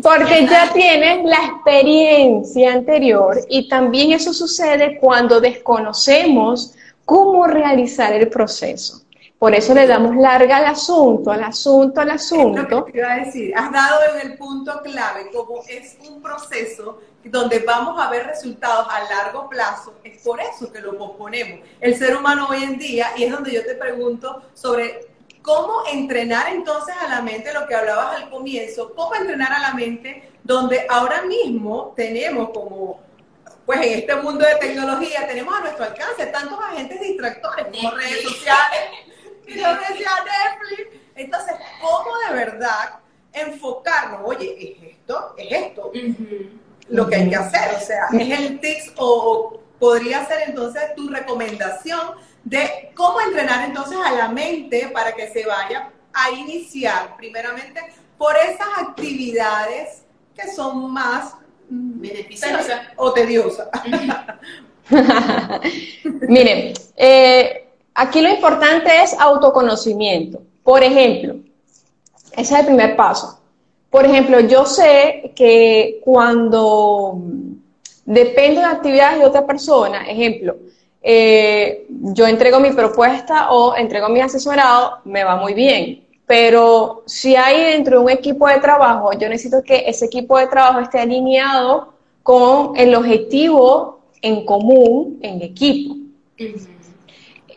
Porque 0.02 0.46
ya 0.46 0.70
tienes 0.74 1.24
la 1.24 1.38
experiencia 1.46 2.74
anterior 2.74 3.40
y 3.48 3.70
también 3.70 4.12
eso 4.12 4.34
sucede 4.34 4.98
cuando 5.00 5.40
desconocemos 5.40 6.74
cómo 7.06 7.46
realizar 7.46 8.12
el 8.12 8.28
proceso. 8.28 9.00
Por 9.40 9.54
eso 9.54 9.72
le 9.72 9.86
damos 9.86 10.14
larga 10.16 10.58
al 10.58 10.66
asunto, 10.66 11.30
al 11.30 11.42
asunto, 11.42 12.02
al 12.02 12.10
asunto. 12.10 12.60
Es 12.60 12.68
lo 12.68 12.84
que 12.84 12.92
te 12.92 12.98
iba 12.98 13.10
a 13.10 13.16
decir, 13.24 13.54
has 13.56 13.72
dado 13.72 14.00
en 14.12 14.30
el 14.32 14.36
punto 14.36 14.82
clave, 14.82 15.30
como 15.32 15.62
es 15.66 15.96
un 16.06 16.20
proceso 16.20 16.98
donde 17.24 17.60
vamos 17.60 17.98
a 17.98 18.10
ver 18.10 18.26
resultados 18.26 18.86
a 18.90 19.02
largo 19.04 19.48
plazo, 19.48 19.94
es 20.04 20.20
por 20.22 20.38
eso 20.42 20.70
que 20.70 20.82
lo 20.82 20.98
posponemos. 20.98 21.66
El 21.80 21.96
ser 21.96 22.18
humano 22.18 22.48
hoy 22.50 22.64
en 22.64 22.76
día, 22.76 23.12
y 23.16 23.24
es 23.24 23.32
donde 23.32 23.52
yo 23.52 23.64
te 23.64 23.76
pregunto 23.76 24.42
sobre 24.52 25.06
cómo 25.40 25.84
entrenar 25.90 26.52
entonces 26.52 26.94
a 27.00 27.08
la 27.08 27.22
mente, 27.22 27.54
lo 27.54 27.66
que 27.66 27.74
hablabas 27.74 28.16
al 28.16 28.28
comienzo, 28.28 28.92
cómo 28.94 29.14
entrenar 29.14 29.54
a 29.54 29.58
la 29.60 29.72
mente, 29.72 30.32
donde 30.44 30.84
ahora 30.90 31.22
mismo 31.22 31.94
tenemos 31.96 32.50
como 32.50 33.00
pues 33.64 33.80
en 33.86 34.00
este 34.00 34.16
mundo 34.16 34.44
de 34.44 34.56
tecnología 34.56 35.26
tenemos 35.26 35.56
a 35.56 35.60
nuestro 35.60 35.84
alcance 35.84 36.26
tantos 36.26 36.58
agentes 36.58 37.00
distractores 37.00 37.66
como 37.72 37.90
redes 37.92 38.22
sociales, 38.22 38.80
y 39.50 39.58
yo 39.58 39.74
decía 39.74 40.10
Netflix. 40.24 41.00
Entonces, 41.14 41.54
¿cómo 41.80 42.10
de 42.28 42.34
verdad 42.34 43.00
enfocarnos? 43.32 44.20
Oye, 44.24 44.56
¿es 44.58 44.92
esto? 44.92 45.34
¿Es 45.36 45.52
esto? 45.52 45.92
Lo 46.88 47.08
que 47.08 47.16
hay 47.16 47.28
que 47.28 47.36
hacer. 47.36 47.74
O 47.76 47.80
sea, 47.80 48.06
es 48.12 48.38
el 48.38 48.60
tips 48.60 48.92
o, 48.96 49.60
podría 49.78 50.26
ser 50.26 50.48
entonces 50.48 50.94
tu 50.94 51.08
recomendación 51.08 52.16
de 52.44 52.90
cómo 52.94 53.20
entrenar 53.20 53.64
entonces 53.64 53.98
a 54.04 54.12
la 54.12 54.28
mente 54.28 54.90
para 54.92 55.12
que 55.12 55.28
se 55.28 55.46
vaya 55.46 55.90
a 56.12 56.30
iniciar 56.30 57.16
primeramente 57.16 57.80
por 58.18 58.36
esas 58.36 58.68
actividades 58.78 60.04
que 60.34 60.50
son 60.52 60.92
más 60.92 61.34
beneficiosa 61.68 62.92
o 62.96 63.12
tediosa. 63.12 63.70
Miren, 66.28 66.74
eh, 66.96 67.69
aquí 67.94 68.20
lo 68.20 68.28
importante 68.28 68.90
es 69.02 69.18
autoconocimiento. 69.18 70.42
Por 70.62 70.82
ejemplo, 70.82 71.36
ese 72.32 72.54
es 72.54 72.60
el 72.60 72.66
primer 72.66 72.96
paso. 72.96 73.38
Por 73.90 74.04
ejemplo, 74.04 74.40
yo 74.40 74.66
sé 74.66 75.32
que 75.34 76.00
cuando 76.04 77.18
dependo 78.04 78.60
de 78.60 78.66
actividades 78.66 79.18
de 79.18 79.26
otra 79.26 79.46
persona, 79.46 80.08
ejemplo, 80.08 80.56
eh, 81.02 81.86
yo 81.88 82.26
entrego 82.26 82.60
mi 82.60 82.70
propuesta 82.70 83.50
o 83.50 83.74
entrego 83.76 84.08
mi 84.08 84.20
asesorado, 84.20 84.98
me 85.04 85.24
va 85.24 85.36
muy 85.36 85.54
bien 85.54 86.10
pero 86.30 87.02
si 87.06 87.34
hay 87.34 87.72
dentro 87.72 87.98
de 87.98 88.04
un 88.04 88.08
equipo 88.08 88.46
de 88.46 88.60
trabajo, 88.60 89.10
yo 89.14 89.28
necesito 89.28 89.64
que 89.64 89.82
ese 89.88 90.04
equipo 90.04 90.38
de 90.38 90.46
trabajo 90.46 90.78
esté 90.78 91.00
alineado 91.00 91.92
con 92.22 92.76
el 92.76 92.94
objetivo 92.94 93.98
en 94.22 94.46
común 94.46 95.18
en 95.22 95.42
equipo. 95.42 95.96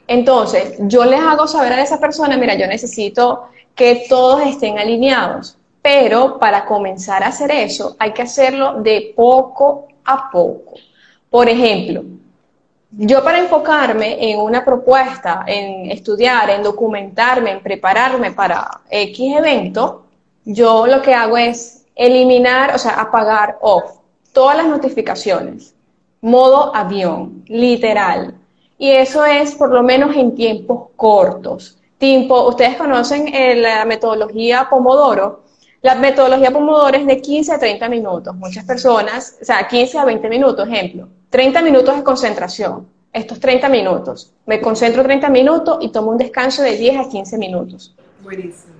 Entonces, 0.07 0.75
yo 0.79 1.05
les 1.05 1.19
hago 1.19 1.47
saber 1.47 1.73
a 1.73 1.81
esa 1.81 1.99
persona, 1.99 2.37
mira, 2.37 2.55
yo 2.55 2.67
necesito 2.67 3.45
que 3.75 4.05
todos 4.09 4.41
estén 4.41 4.77
alineados, 4.77 5.57
pero 5.81 6.39
para 6.39 6.65
comenzar 6.65 7.23
a 7.23 7.27
hacer 7.27 7.51
eso 7.51 7.95
hay 7.99 8.11
que 8.11 8.21
hacerlo 8.21 8.81
de 8.81 9.13
poco 9.15 9.87
a 10.05 10.29
poco. 10.29 10.75
Por 11.29 11.49
ejemplo, 11.49 12.03
yo 12.91 13.23
para 13.23 13.39
enfocarme 13.39 14.31
en 14.31 14.39
una 14.39 14.63
propuesta, 14.63 15.43
en 15.47 15.89
estudiar, 15.89 16.49
en 16.51 16.61
documentarme, 16.61 17.51
en 17.51 17.63
prepararme 17.63 18.31
para 18.31 18.81
X 18.89 19.35
evento, 19.35 20.05
yo 20.45 20.85
lo 20.85 21.01
que 21.01 21.13
hago 21.13 21.37
es 21.37 21.85
eliminar, 21.95 22.75
o 22.75 22.77
sea, 22.77 22.91
apagar 23.01 23.57
off 23.61 23.97
todas 24.31 24.57
las 24.57 24.67
notificaciones, 24.67 25.73
modo 26.21 26.75
avión, 26.75 27.43
literal. 27.47 28.35
Y 28.77 28.89
eso 28.89 29.23
es 29.25 29.55
por 29.55 29.69
lo 29.71 29.83
menos 29.83 30.15
en 30.15 30.35
tiempos 30.35 30.89
cortos. 30.95 31.77
Tiempo, 31.97 32.47
ustedes 32.47 32.75
conocen 32.75 33.33
eh, 33.33 33.55
la 33.55 33.85
metodología 33.85 34.67
Pomodoro. 34.69 35.43
La 35.81 35.95
metodología 35.95 36.51
Pomodoro 36.51 36.97
es 36.97 37.05
de 37.05 37.21
15 37.21 37.53
a 37.53 37.59
30 37.59 37.89
minutos. 37.89 38.35
Muchas 38.35 38.65
personas, 38.65 39.37
o 39.41 39.45
sea, 39.45 39.67
15 39.67 39.99
a 39.99 40.05
20 40.05 40.29
minutos, 40.29 40.67
ejemplo. 40.67 41.07
30 41.29 41.61
minutos 41.61 41.95
de 41.95 42.03
concentración, 42.03 42.87
estos 43.11 43.39
30 43.39 43.69
minutos. 43.69 44.33
Me 44.45 44.61
concentro 44.61 45.03
30 45.03 45.29
minutos 45.29 45.77
y 45.81 45.89
tomo 45.89 46.11
un 46.11 46.17
descanso 46.17 46.61
de 46.61 46.77
10 46.77 46.97
a 46.97 47.09
15 47.09 47.37
minutos. 47.37 47.95
Buenísimo. 48.21 48.73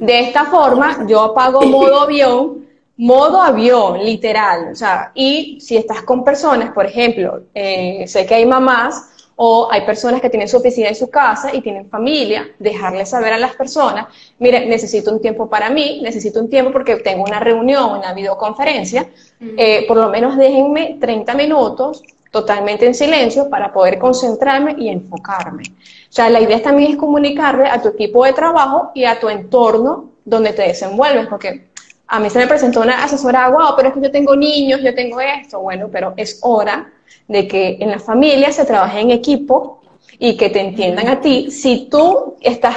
De 0.00 0.20
esta 0.20 0.44
forma, 0.46 1.06
yo 1.06 1.20
apago 1.20 1.62
modo 1.66 2.00
avión, 2.00 2.66
modo 2.96 3.40
avión, 3.40 4.02
literal. 4.04 4.70
O 4.72 4.74
sea, 4.74 5.12
y 5.14 5.58
si 5.60 5.76
estás 5.76 6.02
con 6.02 6.24
personas, 6.24 6.72
por 6.72 6.86
ejemplo, 6.86 7.42
eh, 7.54 8.04
sé 8.06 8.26
que 8.26 8.34
hay 8.34 8.46
mamás 8.46 9.10
o 9.36 9.68
hay 9.70 9.82
personas 9.82 10.20
que 10.20 10.30
tienen 10.30 10.48
su 10.48 10.56
oficina 10.56 10.88
en 10.88 10.94
su 10.94 11.10
casa 11.10 11.54
y 11.54 11.60
tienen 11.60 11.88
familia, 11.88 12.48
dejarles 12.58 13.10
saber 13.10 13.32
a 13.32 13.38
las 13.38 13.54
personas, 13.56 14.06
mire, 14.38 14.66
necesito 14.66 15.12
un 15.12 15.20
tiempo 15.20 15.48
para 15.48 15.70
mí, 15.70 16.00
necesito 16.02 16.40
un 16.40 16.48
tiempo 16.48 16.72
porque 16.72 16.96
tengo 16.96 17.24
una 17.24 17.40
reunión, 17.40 17.98
una 17.98 18.12
videoconferencia, 18.12 19.08
eh, 19.40 19.84
por 19.88 19.96
lo 19.96 20.08
menos 20.08 20.36
déjenme 20.36 20.98
30 21.00 21.34
minutos 21.34 22.02
totalmente 22.30 22.86
en 22.86 22.94
silencio 22.94 23.48
para 23.48 23.72
poder 23.72 23.98
concentrarme 23.98 24.74
y 24.78 24.88
enfocarme. 24.88 25.62
O 25.62 26.12
sea, 26.12 26.28
la 26.30 26.40
idea 26.40 26.60
también 26.62 26.92
es 26.92 26.96
comunicarle 26.96 27.68
a 27.68 27.80
tu 27.80 27.88
equipo 27.88 28.24
de 28.24 28.32
trabajo 28.32 28.90
y 28.94 29.04
a 29.04 29.20
tu 29.20 29.28
entorno 29.28 30.10
donde 30.24 30.52
te 30.52 30.62
desenvuelves, 30.62 31.26
porque 31.28 31.68
a 32.06 32.20
mí 32.20 32.30
se 32.30 32.38
me 32.38 32.46
presentó 32.46 32.80
una 32.80 33.02
asesora, 33.02 33.48
wow, 33.50 33.74
pero 33.76 33.88
es 33.88 33.94
que 33.94 34.00
yo 34.00 34.10
tengo 34.10 34.36
niños, 34.36 34.80
yo 34.82 34.94
tengo 34.94 35.20
esto, 35.20 35.60
bueno, 35.60 35.88
pero 35.90 36.14
es 36.16 36.40
hora 36.42 36.92
de 37.28 37.48
que 37.48 37.78
en 37.80 37.90
la 37.90 37.98
familia 37.98 38.52
se 38.52 38.64
trabaje 38.64 39.00
en 39.00 39.10
equipo 39.10 39.80
y 40.18 40.36
que 40.36 40.50
te 40.50 40.60
entiendan 40.60 41.08
a 41.08 41.20
ti 41.20 41.50
si 41.50 41.88
tú 41.90 42.36
estás 42.40 42.76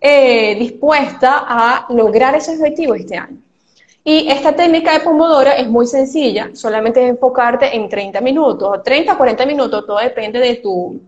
eh, 0.00 0.54
dispuesta 0.56 1.44
a 1.48 1.86
lograr 1.90 2.34
ese 2.34 2.52
objetivo 2.52 2.94
este 2.94 3.16
año. 3.16 3.38
Y 4.04 4.28
esta 4.30 4.54
técnica 4.54 4.92
de 4.92 5.00
Pomodoro 5.00 5.50
es 5.50 5.66
muy 5.68 5.86
sencilla, 5.86 6.50
solamente 6.52 7.02
es 7.02 7.10
enfocarte 7.10 7.74
en 7.74 7.88
30 7.88 8.20
minutos, 8.20 8.82
30 8.84 9.14
o 9.14 9.16
40 9.16 9.46
minutos, 9.46 9.84
todo 9.84 9.98
depende 9.98 10.38
de 10.38 10.54
tu, 10.56 11.00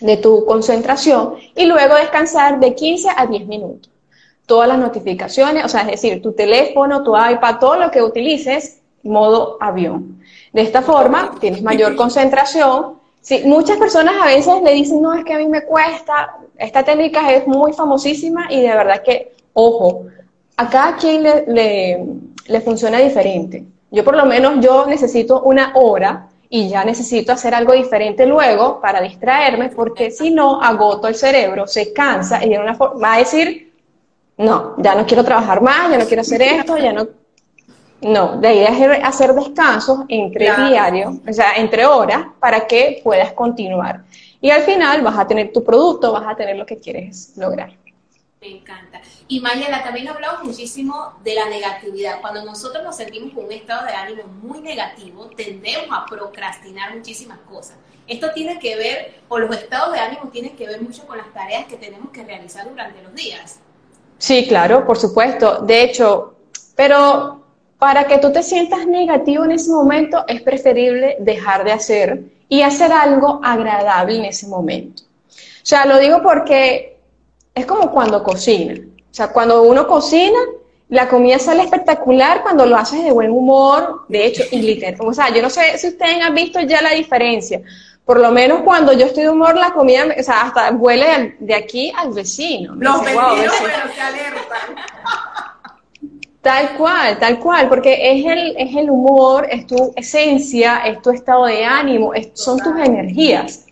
de 0.00 0.18
tu 0.18 0.44
concentración, 0.44 1.34
y 1.56 1.66
luego 1.66 1.96
descansar 1.96 2.60
de 2.60 2.76
15 2.76 3.08
a 3.16 3.26
10 3.26 3.46
minutos. 3.48 3.90
Todas 4.46 4.68
las 4.68 4.78
notificaciones, 4.78 5.64
o 5.64 5.68
sea, 5.68 5.80
es 5.80 6.00
decir, 6.00 6.22
tu 6.22 6.32
teléfono, 6.32 7.02
tu 7.02 7.16
iPad, 7.16 7.58
todo 7.58 7.74
lo 7.74 7.90
que 7.90 8.02
utilices, 8.02 8.82
modo 9.02 9.56
avión. 9.60 10.17
De 10.58 10.64
esta 10.64 10.82
forma, 10.82 11.36
tienes 11.38 11.62
mayor 11.62 11.94
concentración. 12.02 12.94
Sí, 13.20 13.42
muchas 13.44 13.78
personas 13.78 14.14
a 14.20 14.26
veces 14.26 14.60
le 14.60 14.72
dicen, 14.72 15.00
no, 15.00 15.14
es 15.14 15.24
que 15.24 15.34
a 15.34 15.38
mí 15.38 15.46
me 15.46 15.62
cuesta. 15.62 16.36
Esta 16.56 16.82
técnica 16.82 17.32
es 17.32 17.46
muy 17.46 17.72
famosísima 17.72 18.48
y 18.50 18.62
de 18.62 18.74
verdad 18.74 19.00
que, 19.04 19.34
ojo, 19.52 20.06
a 20.56 20.68
cada 20.68 20.96
quien 20.96 21.22
le, 21.22 21.44
le, 22.48 22.60
funciona 22.60 22.98
diferente. 22.98 23.66
Yo 23.92 24.02
por 24.02 24.16
lo 24.16 24.26
menos 24.26 24.54
yo 24.58 24.84
necesito 24.86 25.42
una 25.42 25.74
hora 25.76 26.26
y 26.50 26.68
ya 26.68 26.84
necesito 26.84 27.30
hacer 27.30 27.54
algo 27.54 27.74
diferente 27.74 28.26
luego 28.26 28.80
para 28.80 29.00
distraerme, 29.00 29.68
porque 29.68 30.10
si 30.10 30.32
no, 30.32 30.60
agoto 30.60 31.06
el 31.06 31.14
cerebro, 31.14 31.68
se 31.68 31.92
cansa 31.92 32.44
y 32.44 32.48
de 32.48 32.58
una 32.58 32.74
forma, 32.74 33.00
va 33.00 33.14
a 33.14 33.18
decir, 33.18 33.72
no, 34.38 34.74
ya 34.78 34.96
no 34.96 35.06
quiero 35.06 35.22
trabajar 35.22 35.60
más, 35.60 35.88
ya 35.88 35.98
no 35.98 36.06
quiero 36.06 36.22
hacer 36.22 36.42
esto, 36.42 36.76
ya 36.78 36.92
no... 36.92 37.06
No, 38.00 38.36
de 38.36 38.48
ahí 38.48 38.60
es 38.60 39.04
hacer 39.04 39.34
descansos 39.34 40.00
entre 40.08 40.44
diarios, 40.44 41.14
o 41.28 41.32
sea, 41.32 41.54
entre 41.56 41.84
horas, 41.84 42.26
para 42.38 42.66
que 42.66 43.00
puedas 43.02 43.32
continuar. 43.32 44.04
Y 44.40 44.50
al 44.50 44.62
final 44.62 45.02
vas 45.02 45.18
a 45.18 45.26
tener 45.26 45.52
tu 45.52 45.64
producto, 45.64 46.12
vas 46.12 46.26
a 46.26 46.36
tener 46.36 46.56
lo 46.56 46.64
que 46.64 46.78
quieres 46.78 47.32
lograr. 47.36 47.72
Me 48.40 48.58
encanta. 48.58 49.00
Y 49.26 49.40
Mayela, 49.40 49.82
también 49.82 50.06
hablamos 50.06 50.44
muchísimo 50.44 51.14
de 51.24 51.34
la 51.34 51.48
negatividad. 51.48 52.20
Cuando 52.20 52.44
nosotros 52.44 52.84
nos 52.84 52.96
sentimos 52.96 53.34
con 53.34 53.46
un 53.46 53.52
estado 53.52 53.84
de 53.86 53.92
ánimo 53.92 54.22
muy 54.42 54.60
negativo, 54.60 55.26
tendemos 55.36 55.88
a 55.90 56.06
procrastinar 56.06 56.94
muchísimas 56.94 57.38
cosas. 57.40 57.76
Esto 58.06 58.30
tiene 58.32 58.60
que 58.60 58.76
ver, 58.76 59.22
o 59.28 59.38
los 59.38 59.54
estados 59.56 59.92
de 59.92 59.98
ánimo 59.98 60.28
tienen 60.28 60.54
que 60.54 60.66
ver 60.66 60.80
mucho 60.80 61.04
con 61.04 61.18
las 61.18 61.32
tareas 61.34 61.66
que 61.66 61.76
tenemos 61.76 62.10
que 62.10 62.22
realizar 62.22 62.68
durante 62.68 63.02
los 63.02 63.12
días. 63.12 63.58
Sí, 64.18 64.46
claro, 64.46 64.86
por 64.86 64.98
supuesto. 64.98 65.62
De 65.62 65.82
hecho, 65.82 66.36
pero 66.76 67.37
para 67.78 68.06
que 68.06 68.18
tú 68.18 68.32
te 68.32 68.42
sientas 68.42 68.86
negativo 68.86 69.44
en 69.44 69.52
ese 69.52 69.70
momento, 69.70 70.24
es 70.26 70.42
preferible 70.42 71.16
dejar 71.20 71.64
de 71.64 71.72
hacer 71.72 72.22
y 72.48 72.62
hacer 72.62 72.92
algo 72.92 73.40
agradable 73.42 74.16
en 74.16 74.24
ese 74.24 74.48
momento. 74.48 75.02
O 75.32 75.66
sea, 75.68 75.84
lo 75.86 75.98
digo 75.98 76.22
porque 76.22 76.98
es 77.54 77.66
como 77.66 77.90
cuando 77.90 78.22
cocina. 78.22 78.74
O 78.74 79.14
sea, 79.14 79.28
cuando 79.28 79.62
uno 79.62 79.86
cocina, 79.86 80.38
la 80.88 81.08
comida 81.08 81.38
sale 81.38 81.62
espectacular 81.62 82.42
cuando 82.42 82.64
lo 82.66 82.76
haces 82.76 83.04
de 83.04 83.12
buen 83.12 83.30
humor, 83.30 84.06
de 84.08 84.26
hecho, 84.26 84.42
y 84.50 84.62
literal. 84.62 84.96
O 85.00 85.12
sea, 85.12 85.32
yo 85.32 85.42
no 85.42 85.50
sé 85.50 85.76
si 85.78 85.88
ustedes 85.88 86.22
han 86.22 86.34
visto 86.34 86.60
ya 86.60 86.80
la 86.80 86.90
diferencia. 86.90 87.60
Por 88.04 88.20
lo 88.20 88.30
menos 88.30 88.62
cuando 88.62 88.94
yo 88.94 89.04
estoy 89.04 89.24
de 89.24 89.30
humor, 89.30 89.54
la 89.54 89.72
comida, 89.72 90.06
o 90.18 90.22
sea, 90.22 90.42
hasta 90.42 90.70
huele 90.70 91.36
de 91.38 91.54
aquí 91.54 91.92
al 91.94 92.14
vecino. 92.14 92.74
Los 92.74 93.00
vecinos, 93.04 93.54
se 93.94 94.00
alertan. 94.00 94.76
Tal 96.40 96.76
cual, 96.76 97.18
tal 97.18 97.38
cual, 97.40 97.68
porque 97.68 98.12
es 98.12 98.24
el, 98.24 98.56
es 98.56 98.76
el 98.76 98.90
humor, 98.90 99.48
es 99.50 99.66
tu 99.66 99.92
esencia, 99.96 100.78
es 100.78 101.02
tu 101.02 101.10
estado 101.10 101.46
de 101.46 101.64
ánimo, 101.64 102.12
son 102.34 102.58
tus 102.58 102.78
energías. 102.78 103.66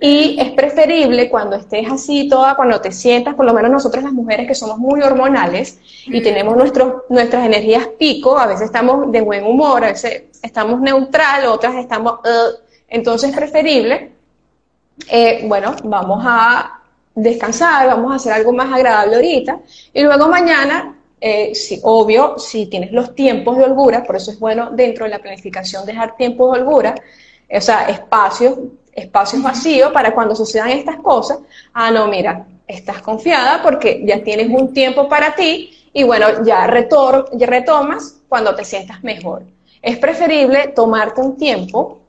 Y 0.00 0.38
es 0.40 0.50
preferible 0.52 1.30
cuando 1.30 1.56
estés 1.56 1.90
así 1.90 2.28
toda, 2.28 2.54
cuando 2.54 2.80
te 2.80 2.92
sientas, 2.92 3.34
por 3.34 3.46
lo 3.46 3.52
menos 3.52 3.70
nosotros 3.70 4.02
las 4.02 4.12
mujeres 4.12 4.46
que 4.46 4.54
somos 4.54 4.78
muy 4.78 5.00
hormonales 5.02 5.78
y 6.06 6.20
tenemos 6.22 6.56
nuestros, 6.56 7.02
nuestras 7.08 7.46
energías 7.46 7.86
pico, 7.98 8.38
a 8.38 8.46
veces 8.46 8.66
estamos 8.66 9.10
de 9.12 9.20
buen 9.20 9.44
humor, 9.44 9.84
a 9.84 9.88
veces 9.88 10.24
estamos 10.42 10.80
neutral, 10.80 11.46
otras 11.46 11.76
estamos... 11.76 12.20
Uh, 12.20 12.56
entonces 12.88 13.30
es 13.30 13.36
preferible, 13.36 14.12
eh, 15.08 15.44
bueno, 15.46 15.74
vamos 15.84 16.22
a 16.26 16.80
descansar, 17.14 17.86
vamos 17.86 18.12
a 18.12 18.16
hacer 18.16 18.32
algo 18.32 18.52
más 18.52 18.72
agradable 18.72 19.16
ahorita 19.16 19.60
y 19.92 20.02
luego 20.02 20.28
mañana 20.28 20.96
eh, 21.24 21.52
obvio, 21.84 22.36
si 22.36 22.66
tienes 22.66 22.90
los 22.90 23.14
tiempos 23.14 23.56
de 23.56 23.62
holgura, 23.62 24.02
por 24.02 24.16
eso 24.16 24.32
es 24.32 24.40
bueno 24.40 24.70
dentro 24.72 25.04
de 25.04 25.10
la 25.12 25.20
planificación 25.20 25.86
dejar 25.86 26.16
tiempos 26.16 26.52
de 26.52 26.60
holgura, 26.60 26.96
o 27.48 27.60
sea, 27.60 27.84
espacios, 27.84 28.58
espacios 28.92 29.40
vacíos 29.40 29.92
para 29.92 30.12
cuando 30.12 30.34
sucedan 30.34 30.70
estas 30.70 30.96
cosas. 30.96 31.38
Ah, 31.72 31.92
no, 31.92 32.08
mira, 32.08 32.48
estás 32.66 33.02
confiada 33.02 33.62
porque 33.62 34.02
ya 34.04 34.24
tienes 34.24 34.48
un 34.48 34.72
tiempo 34.72 35.08
para 35.08 35.32
ti 35.36 35.70
y 35.92 36.02
bueno, 36.02 36.44
ya, 36.44 36.66
retor 36.66 37.30
ya 37.34 37.46
retomas 37.46 38.20
cuando 38.28 38.56
te 38.56 38.64
sientas 38.64 39.04
mejor. 39.04 39.44
Es 39.80 39.98
preferible 39.98 40.72
tomarte 40.74 41.20
un 41.20 41.36
tiempo 41.36 42.00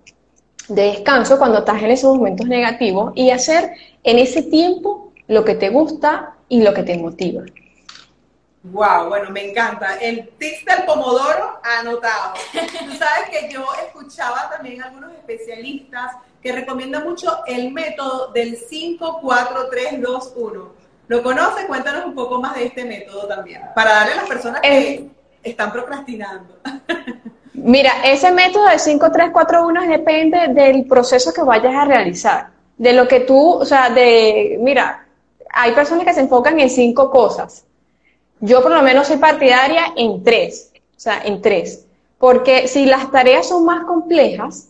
de 0.70 0.84
descanso 0.84 1.38
cuando 1.38 1.60
estás 1.60 1.84
en 1.84 1.92
esos 1.92 2.18
momentos 2.18 2.48
negativos 2.48 3.14
y 3.14 3.30
hacer 3.30 3.74
en 4.04 4.18
ese 4.18 4.42
tiempo 4.42 5.12
lo 5.28 5.46
que 5.46 5.54
te 5.54 5.70
gusta 5.70 6.34
y 6.50 6.62
lo 6.64 6.74
que 6.74 6.82
te 6.82 6.98
motiva. 6.98 7.44
Wow, 8.64 9.10
bueno, 9.10 9.30
me 9.30 9.50
encanta. 9.50 9.98
El 9.98 10.30
tic 10.38 10.66
del 10.66 10.86
pomodoro 10.86 11.60
anotado. 11.80 12.34
Tú 12.54 12.96
sabes 12.96 13.30
que 13.30 13.50
yo 13.52 13.66
escuchaba 13.86 14.50
también 14.50 14.82
algunos 14.82 15.12
especialistas 15.12 16.16
que 16.42 16.54
recomiendan 16.54 17.04
mucho 17.04 17.40
el 17.46 17.74
método 17.74 18.32
del 18.32 18.58
5-4-3-2-1. 18.58 20.70
¿Lo 21.10 21.22
conoces? 21.22 21.66
Cuéntanos 21.66 22.06
un 22.06 22.16
poco 22.16 22.40
más 22.40 22.56
de 22.56 22.68
este 22.68 22.86
método 22.86 23.28
también, 23.28 23.64
para 23.76 23.96
darle 23.96 24.14
a 24.14 24.18
las 24.18 24.30
personas 24.30 24.62
que 24.62 24.94
eh, 24.94 25.10
están 25.44 25.74
procrastinando. 25.74 26.58
Mira, 27.54 27.92
ese 28.06 28.32
método 28.32 28.68
del 28.68 28.80
5-3-4-1 28.80 29.90
depende 29.90 30.48
del 30.50 30.86
proceso 30.86 31.34
que 31.34 31.44
vayas 31.44 31.76
a 31.76 31.84
realizar. 31.84 32.52
De 32.78 32.94
lo 32.94 33.10
que 33.10 33.20
tú, 33.20 33.56
o 33.56 33.66
sea, 33.66 33.90
de, 33.90 34.58
mira, 34.60 35.06
hay 35.50 35.74
personas 35.74 36.06
que 36.06 36.14
se 36.14 36.22
enfocan 36.22 36.58
en 36.60 36.70
cinco 36.70 37.12
cosas 37.12 37.66
yo 38.46 38.62
por 38.62 38.74
lo 38.74 38.82
menos 38.82 39.08
soy 39.08 39.18
partidaria 39.18 39.94
en 39.96 40.22
tres, 40.22 40.74
o 40.98 41.00
sea, 41.00 41.22
en 41.24 41.42
tres. 41.42 41.86
Porque 42.18 42.68
si 42.68 42.86
las 42.86 43.10
tareas 43.10 43.48
son 43.48 43.64
más 43.64 43.86
complejas, 43.86 44.68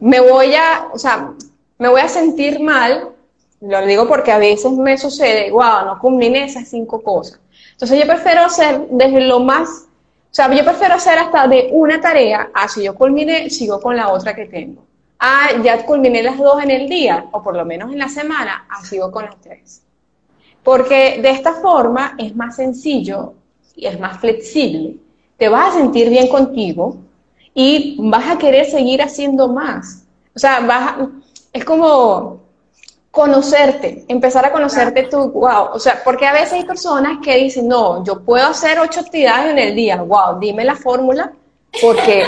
me 0.00 0.20
voy 0.20 0.54
a, 0.54 0.88
o 0.92 0.98
sea, 0.98 1.32
me 1.78 1.88
voy 1.88 2.02
a 2.02 2.08
sentir 2.08 2.60
mal, 2.60 3.08
lo 3.62 3.86
digo 3.86 4.06
porque 4.06 4.32
a 4.32 4.38
veces 4.38 4.70
me 4.72 4.98
sucede, 4.98 5.50
wow, 5.50 5.86
no 5.86 5.98
culminé 5.98 6.44
esas 6.44 6.68
cinco 6.68 7.02
cosas. 7.02 7.40
Entonces 7.72 7.98
yo 7.98 8.06
prefiero 8.06 8.42
hacer 8.42 8.86
desde 8.90 9.22
lo 9.22 9.40
más, 9.40 9.68
o 9.70 10.34
sea, 10.34 10.54
yo 10.54 10.62
prefiero 10.62 10.96
hacer 10.96 11.18
hasta 11.18 11.48
de 11.48 11.70
una 11.72 12.02
tarea, 12.02 12.50
ah, 12.52 12.68
si 12.68 12.82
yo 12.82 12.94
culminé, 12.94 13.48
sigo 13.48 13.80
con 13.80 13.96
la 13.96 14.10
otra 14.10 14.34
que 14.34 14.44
tengo. 14.44 14.84
Ah, 15.18 15.52
ya 15.62 15.86
culminé 15.86 16.22
las 16.22 16.36
dos 16.36 16.62
en 16.62 16.70
el 16.70 16.86
día, 16.86 17.28
o 17.32 17.42
por 17.42 17.56
lo 17.56 17.64
menos 17.64 17.90
en 17.90 17.98
la 17.98 18.10
semana, 18.10 18.66
ah, 18.68 18.84
sigo 18.84 19.10
con 19.10 19.24
las 19.24 19.40
tres. 19.40 19.84
Porque 20.64 21.20
de 21.22 21.30
esta 21.30 21.52
forma 21.52 22.16
es 22.18 22.34
más 22.34 22.56
sencillo 22.56 23.34
y 23.76 23.86
es 23.86 24.00
más 24.00 24.18
flexible. 24.18 24.96
Te 25.36 25.48
vas 25.48 25.74
a 25.74 25.78
sentir 25.78 26.08
bien 26.08 26.28
contigo 26.28 26.96
y 27.54 27.96
vas 28.00 28.30
a 28.30 28.38
querer 28.38 28.66
seguir 28.66 29.02
haciendo 29.02 29.48
más. 29.48 30.04
O 30.34 30.38
sea, 30.38 30.60
vas 30.60 30.96
es 31.52 31.64
como 31.64 32.40
conocerte, 33.12 34.04
empezar 34.08 34.44
a 34.44 34.50
conocerte 34.50 35.04
tú, 35.04 35.30
wow, 35.30 35.68
o 35.72 35.78
sea, 35.78 36.02
porque 36.04 36.26
a 36.26 36.32
veces 36.32 36.54
hay 36.54 36.64
personas 36.64 37.18
que 37.22 37.36
dicen, 37.36 37.68
no, 37.68 38.02
yo 38.04 38.20
puedo 38.20 38.44
hacer 38.44 38.76
ocho 38.80 39.00
actividades 39.00 39.52
en 39.52 39.58
el 39.58 39.74
día, 39.76 40.02
wow, 40.02 40.40
dime 40.40 40.64
la 40.64 40.74
fórmula, 40.74 41.32
porque, 41.80 42.24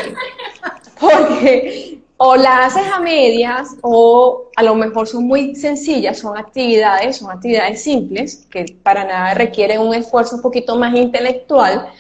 porque 1.01 1.96
o 2.19 2.37
las 2.37 2.77
haces 2.77 2.91
a 2.93 2.99
medias 2.99 3.77
o 3.83 4.51
a 4.57 4.63
lo 4.63 4.75
mejor 4.75 5.07
son 5.07 5.27
muy 5.27 5.55
sencillas, 5.55 6.19
son 6.19 6.37
actividades, 6.37 7.19
son 7.19 7.31
actividades 7.31 7.83
simples 7.83 8.47
que 8.51 8.65
para 8.83 9.05
nada 9.05 9.35
requieren 9.35 9.81
un 9.81 9.95
esfuerzo 9.95 10.37
un 10.37 10.43
poquito 10.43 10.77
más 10.77 10.95
intelectual 10.95 11.93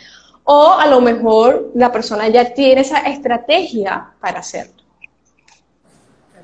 o 0.44 0.72
a 0.72 0.86
lo 0.86 1.00
mejor 1.00 1.70
la 1.74 1.92
persona 1.92 2.28
ya 2.28 2.54
tiene 2.54 2.80
esa 2.80 3.00
estrategia 3.00 4.12
para 4.20 4.38
hacerlo. 4.40 4.74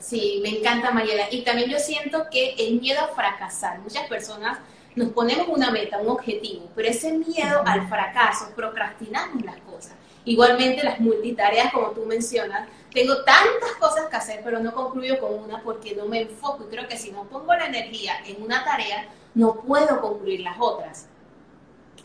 Sí, 0.01 0.41
me 0.43 0.59
encanta 0.59 0.91
Mayela. 0.91 1.29
Y 1.31 1.43
también 1.43 1.71
yo 1.71 1.79
siento 1.79 2.27
que 2.31 2.55
el 2.59 2.81
miedo 2.81 3.01
a 3.01 3.15
fracasar, 3.15 3.79
muchas 3.79 4.07
personas 4.09 4.59
nos 4.97 5.11
ponemos 5.11 5.47
una 5.49 5.71
meta, 5.71 5.99
un 5.99 6.09
objetivo, 6.09 6.69
pero 6.75 6.89
ese 6.89 7.13
miedo 7.13 7.63
al 7.65 7.89
fracaso, 7.89 8.51
procrastinamos 8.55 9.43
las 9.45 9.57
cosas. 9.59 9.93
Igualmente 10.25 10.83
las 10.83 11.01
multitareas, 11.01 11.73
como 11.73 11.93
tú 11.93 12.05
mencionas, 12.05 12.69
tengo 12.93 13.17
tantas 13.25 13.73
cosas 13.79 14.09
que 14.09 14.17
hacer, 14.17 14.41
pero 14.45 14.61
no 14.61 14.75
concluyo 14.75 15.19
con 15.19 15.35
una 15.35 15.63
porque 15.63 15.95
no 15.95 16.07
me 16.07 16.23
enfoco. 16.23 16.65
Y 16.65 16.75
creo 16.75 16.89
que 16.89 16.97
si 16.97 17.11
no 17.11 17.25
pongo 17.25 17.55
la 17.55 17.67
energía 17.67 18.15
en 18.27 18.43
una 18.43 18.65
tarea, 18.65 19.07
no 19.35 19.55
puedo 19.55 20.01
concluir 20.01 20.41
las 20.41 20.57
otras. 20.59 21.09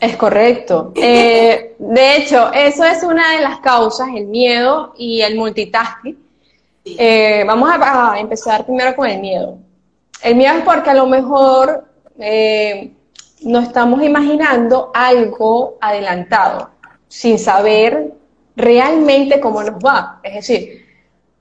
Es 0.00 0.16
correcto. 0.16 0.92
Eh, 1.00 1.76
de 1.78 2.16
hecho, 2.16 2.52
eso 2.52 2.84
es 2.84 3.02
una 3.02 3.32
de 3.32 3.40
las 3.40 3.60
causas, 3.60 4.08
el 4.14 4.26
miedo 4.26 4.94
y 4.96 5.20
el 5.22 5.36
multitasking. 5.36 6.18
Eh, 6.84 7.44
vamos 7.46 7.70
a, 7.72 8.18
empezar 8.18 8.64
primero 8.64 8.96
con 8.96 9.08
el 9.08 9.20
miedo. 9.20 9.58
El 10.22 10.36
miedo 10.36 10.54
es 10.54 10.64
porque 10.64 10.90
a 10.90 10.94
lo 10.94 11.06
mejor 11.06 11.84
eh, 12.18 12.92
no 13.42 13.60
estamos 13.60 14.02
imaginando 14.02 14.90
algo 14.94 15.76
adelantado, 15.80 16.70
sin 17.08 17.38
saber 17.38 18.12
realmente 18.58 19.40
cómo 19.40 19.62
nos 19.62 19.76
va. 19.76 20.20
Es 20.22 20.34
decir, 20.34 20.84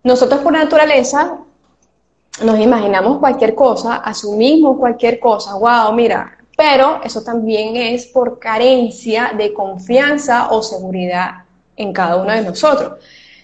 nosotros 0.04 0.42
por 0.42 0.54
naturaleza 0.54 1.40
nos 2.44 2.60
imaginamos 2.60 3.18
cualquier 3.18 3.56
cosa, 3.56 3.96
asumimos 3.96 4.78
cualquier 4.78 5.20
cosa, 5.20 5.56
wow, 5.56 5.92
mira, 5.94 6.38
pero 6.56 7.02
eso 7.04 7.24
también 7.24 7.76
es 7.76 8.06
por 8.06 8.40
carencia 8.40 9.34
de 9.36 9.54
confianza 9.54 10.52
o 10.52 10.62
seguridad 10.62 11.44
en 11.76 11.92
cada 11.92 12.18
uno 12.18 12.32
de 12.32 12.44
nosotros. 12.44 12.94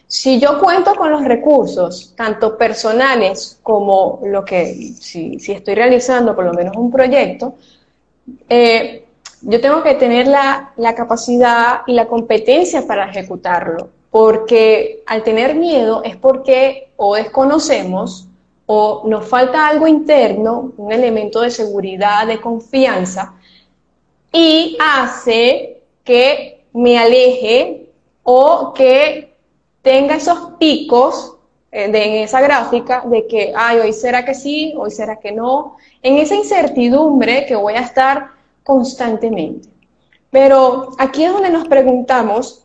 Si 0.07 0.39
yo 0.39 0.59
cuento 0.59 0.93
con 0.93 1.12
los 1.12 1.23
recursos, 1.23 2.13
tanto 2.15 2.55
personales 2.55 3.59
como 3.63 4.19
lo 4.23 4.45
que, 4.45 4.73
si, 4.99 5.38
estoy 5.47 5.73
realizando 5.73 6.36
por 6.36 6.45
lo 6.45 6.53
menos 6.53 6.77
un 6.77 6.91
proyecto, 6.91 7.55
eh, 8.47 9.03
yo 9.43 9.60
tengo 9.60 9.84
que 9.84 9.95
tener 9.95 10.27
la, 10.27 10.95
capacidad 10.95 11.82
y 11.86 11.93
la 11.93 12.08
competencia 12.08 12.88
para 12.88 13.10
ejecutarlo, 13.10 13.89
porque 14.10 15.03
al 15.06 15.23
tener 15.23 15.56
miedo 15.56 16.01
es 16.03 16.15
porque 16.15 16.93
o 16.95 17.15
desconocemos 17.15 18.27
o 18.65 19.03
nos 19.06 19.27
falta 19.27 19.67
algo 19.67 19.88
interno, 19.88 20.71
un 20.77 20.91
elemento 20.91 21.41
de 21.41 21.51
seguridad, 21.51 22.25
de 22.25 22.39
confianza, 22.39 23.34
y 24.32 24.77
hace 24.79 25.82
que 26.03 26.65
me 26.73 26.97
aleje 26.97 27.89
o 28.23 28.73
que 28.73 29.34
tenga 29.82 30.15
esos 30.15 30.53
picos 30.58 31.36
eh, 31.71 31.91
de, 31.91 32.03
en 32.06 32.23
esa 32.23 32.39
gráfica 32.39 33.03
de 33.06 33.27
que, 33.27 33.53
ay, 33.56 33.79
hoy 33.79 33.91
será 33.91 34.23
que 34.23 34.34
sí, 34.34 34.73
hoy 34.77 34.91
será 34.91 35.19
que 35.19 35.34
no, 35.34 35.75
en 36.01 36.17
esa 36.17 36.36
incertidumbre 36.36 37.45
que 37.45 37.56
voy 37.56 37.73
a 37.73 37.82
estar 37.82 38.32
constantemente. 38.63 39.69
Pero 40.32 40.89
aquí 40.97 41.23
es 41.23 41.32
donde 41.32 41.49
nos 41.49 41.67
preguntamos 41.67 42.63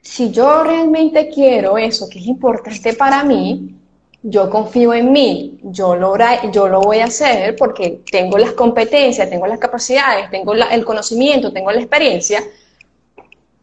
si 0.00 0.30
yo 0.30 0.64
realmente 0.64 1.28
quiero 1.28 1.76
eso 1.76 2.08
que 2.08 2.18
es 2.18 2.26
importante 2.26 2.94
para 2.94 3.22
mí, 3.22 3.74
yo 4.22 4.50
confío 4.50 4.92
en 4.92 5.12
mí, 5.12 5.58
yo 5.62 5.96
lo, 5.96 6.14
yo 6.52 6.68
lo 6.68 6.80
voy 6.80 6.98
a 6.98 7.06
hacer 7.06 7.56
porque 7.56 8.02
tengo 8.10 8.38
las 8.38 8.52
competencias, 8.52 9.30
tengo 9.30 9.46
las 9.46 9.58
capacidades, 9.58 10.30
tengo 10.30 10.54
el 10.54 10.84
conocimiento, 10.84 11.52
tengo 11.52 11.70
la 11.70 11.80
experiencia, 11.80 12.42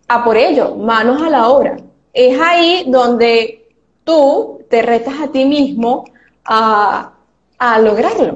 a 0.08 0.24
por 0.24 0.38
ello, 0.38 0.76
manos 0.76 1.22
a 1.22 1.30
la 1.30 1.50
obra. 1.50 1.78
Es 2.14 2.40
ahí 2.40 2.86
donde 2.88 3.68
tú 4.04 4.62
te 4.70 4.82
retas 4.82 5.16
a 5.22 5.32
ti 5.32 5.46
mismo 5.46 6.06
a, 6.46 7.14
a 7.60 7.80
lograrlo. 7.80 8.36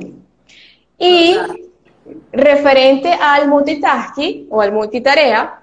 Y 1.00 1.36
referente 2.32 3.12
al 3.12 3.48
multitasking 3.48 4.48
o 4.50 4.62
al 4.62 4.72
multitarea, 4.72 5.62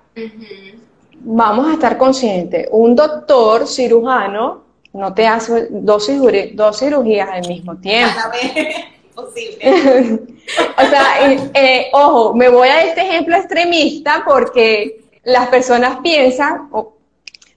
vamos 1.21 1.69
a 1.69 1.73
estar 1.75 1.97
conscientes. 1.97 2.69
Un 2.71 2.95
doctor 2.95 3.67
cirujano 3.67 4.63
no 4.93 5.15
te 5.15 5.27
hace 5.27 5.69
dos, 5.71 6.07
cirugías 6.07 7.29
al 7.31 7.47
mismo 7.47 7.77
tiempo. 7.77 8.19
Posible. 9.15 9.59
o 10.79 10.83
sea, 10.89 11.37
eh, 11.55 11.89
ojo, 11.93 12.35
me 12.35 12.49
voy 12.49 12.69
a 12.69 12.85
este 12.85 13.03
ejemplo 13.03 13.37
extremista 13.37 14.23
porque 14.27 15.05
las 15.25 15.49
personas 15.49 15.99
piensan, 16.03 16.71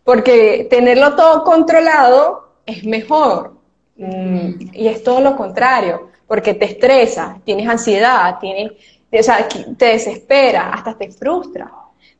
porque 0.03 0.67
tenerlo 0.69 1.15
todo 1.15 1.43
controlado 1.43 2.49
es 2.65 2.83
mejor. 2.83 3.53
Mm, 3.97 4.71
y 4.73 4.87
es 4.87 5.03
todo 5.03 5.21
lo 5.21 5.35
contrario, 5.35 6.10
porque 6.31 6.53
te 6.53 6.63
estresa, 6.63 7.41
tienes 7.43 7.67
ansiedad, 7.67 8.39
tienes, 8.39 8.71
o 9.11 9.21
sea, 9.21 9.49
te 9.77 9.85
desespera, 9.85 10.71
hasta 10.71 10.97
te 10.97 11.11
frustra. 11.11 11.69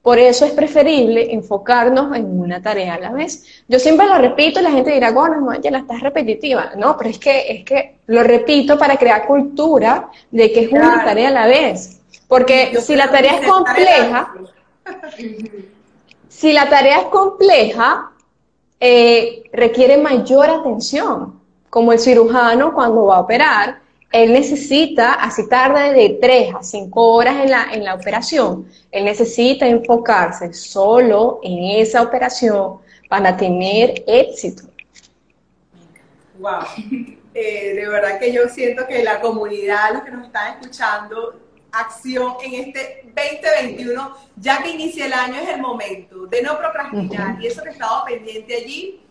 Por 0.02 0.20
eso 0.20 0.44
es 0.44 0.52
preferible 0.52 1.34
enfocarnos 1.34 2.14
en 2.18 2.38
una 2.38 2.62
tarea 2.62 2.96
a 2.96 3.00
la 3.00 3.12
vez. 3.14 3.64
Yo 3.70 3.80
siempre 3.80 4.08
lo 4.08 4.18
repito 4.18 4.60
y 4.60 4.64
la 4.64 4.72
gente 4.72 4.92
dirá, 4.92 5.12
bueno, 5.12 5.54
ya 5.62 5.72
la 5.72 5.78
estás 5.78 6.02
repetitiva. 6.02 6.72
No, 6.76 6.98
pero 6.98 7.10
es 7.10 7.20
que, 7.20 7.54
es 7.54 7.64
que 7.64 8.00
lo 8.08 8.22
repito 8.22 8.78
para 8.78 8.98
crear 8.98 9.26
cultura 9.26 10.10
de 10.30 10.52
que 10.52 10.66
es 10.66 10.72
una 10.74 11.06
tarea 11.06 11.30
a 11.30 11.32
la 11.32 11.48
vez. 11.48 12.02
Porque 12.28 12.82
si 12.82 12.98
la 12.98 13.10
tarea 13.10 13.40
es 13.40 13.48
compleja, 13.48 14.34
si 16.28 16.52
la 16.52 16.68
tarea 16.68 17.00
es 17.00 17.06
compleja, 17.06 18.12
eh, 18.78 19.44
requiere 19.54 19.96
mayor 19.96 20.50
atención. 20.50 21.40
Como 21.70 21.94
el 21.94 22.00
cirujano 22.00 22.74
cuando 22.74 23.06
va 23.06 23.16
a 23.16 23.20
operar, 23.22 23.82
él 24.12 24.34
necesita, 24.34 25.14
así 25.14 25.48
tarde 25.48 25.94
de 25.94 26.18
3 26.22 26.56
a 26.56 26.64
5 26.64 27.14
horas 27.14 27.44
en 27.44 27.52
la, 27.52 27.68
en 27.72 27.84
la 27.84 27.96
operación, 27.96 28.68
él 28.92 29.06
necesita 29.06 29.66
enfocarse 29.68 30.54
solo 30.54 31.40
en 31.44 31.80
esa 31.80 32.02
operación 32.02 32.80
para 33.08 33.36
tener 33.38 34.04
éxito. 34.08 34.64
Wow. 36.40 36.62
Eh, 37.34 37.76
de 37.76 37.88
verdad 37.88 38.20
que 38.20 38.34
yo 38.34 38.50
siento 38.50 38.86
que 38.86 39.04
la 39.06 39.22
comunidad, 39.22 39.94
los 39.94 40.04
que 40.04 40.12
nos 40.12 40.26
están 40.26 40.58
escuchando, 40.58 41.40
acción 41.72 42.34
en 42.44 42.66
este 42.66 43.04
2021, 43.16 44.18
ya 44.36 44.62
que 44.62 44.72
inicia 44.72 45.06
el 45.06 45.14
año, 45.14 45.36
es 45.36 45.48
el 45.48 45.62
momento 45.62 46.26
de 46.26 46.42
no 46.42 46.58
procrastinar. 46.58 47.42
Y 47.42 47.48
eso 47.48 47.64
que 47.64 47.70
estaba 47.70 48.04
pendiente 48.04 48.54
allí, 48.54 49.02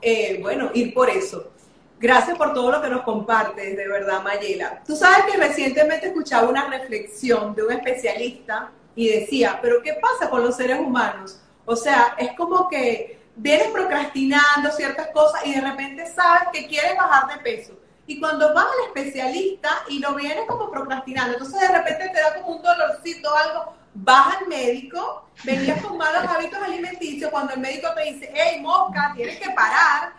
eh, 0.00 0.38
bueno, 0.40 0.70
ir 0.74 0.94
por 0.94 1.10
eso. 1.10 1.50
Gracias 1.98 2.36
por 2.36 2.52
todo 2.52 2.72
lo 2.72 2.82
que 2.82 2.88
nos 2.88 3.02
compartes, 3.02 3.76
de 3.76 3.88
verdad, 3.88 4.22
Mayela. 4.22 4.82
Tú 4.86 4.94
sabes 4.94 5.24
que 5.24 5.38
recientemente 5.38 6.08
escuchaba 6.08 6.48
una 6.48 6.68
reflexión 6.68 7.54
de 7.54 7.62
un 7.62 7.72
especialista 7.72 8.70
y 8.94 9.08
decía, 9.08 9.58
pero 9.62 9.82
¿qué 9.82 9.94
pasa 9.94 10.28
con 10.28 10.42
los 10.42 10.56
seres 10.56 10.78
humanos? 10.78 11.40
O 11.64 11.74
sea, 11.74 12.14
es 12.18 12.32
como 12.32 12.68
que 12.68 13.18
vienes 13.34 13.68
procrastinando 13.68 14.70
ciertas 14.72 15.08
cosas 15.08 15.44
y 15.46 15.54
de 15.54 15.60
repente 15.60 16.06
sabes 16.06 16.48
que 16.52 16.66
quieres 16.66 16.96
bajar 16.96 17.34
de 17.34 17.42
peso. 17.42 17.78
Y 18.06 18.20
cuando 18.20 18.54
vas 18.54 18.66
al 18.66 18.86
especialista 18.88 19.82
y 19.88 19.98
lo 19.98 20.14
vienes 20.14 20.44
como 20.46 20.70
procrastinando, 20.70 21.32
entonces 21.32 21.60
de 21.60 21.76
repente 21.76 22.10
te 22.10 22.20
da 22.20 22.34
como 22.34 22.56
un 22.56 22.62
dolorcito 22.62 23.34
algo, 23.34 23.74
vas 23.94 24.36
al 24.36 24.46
médico, 24.46 25.28
venías 25.44 25.82
con 25.82 25.96
malos 25.96 26.30
hábitos 26.30 26.62
alimenticios, 26.62 27.30
cuando 27.30 27.54
el 27.54 27.60
médico 27.60 27.88
te 27.94 28.12
dice, 28.12 28.30
hey, 28.34 28.60
mosca, 28.60 29.12
tienes 29.16 29.38
que 29.40 29.50
parar, 29.50 30.12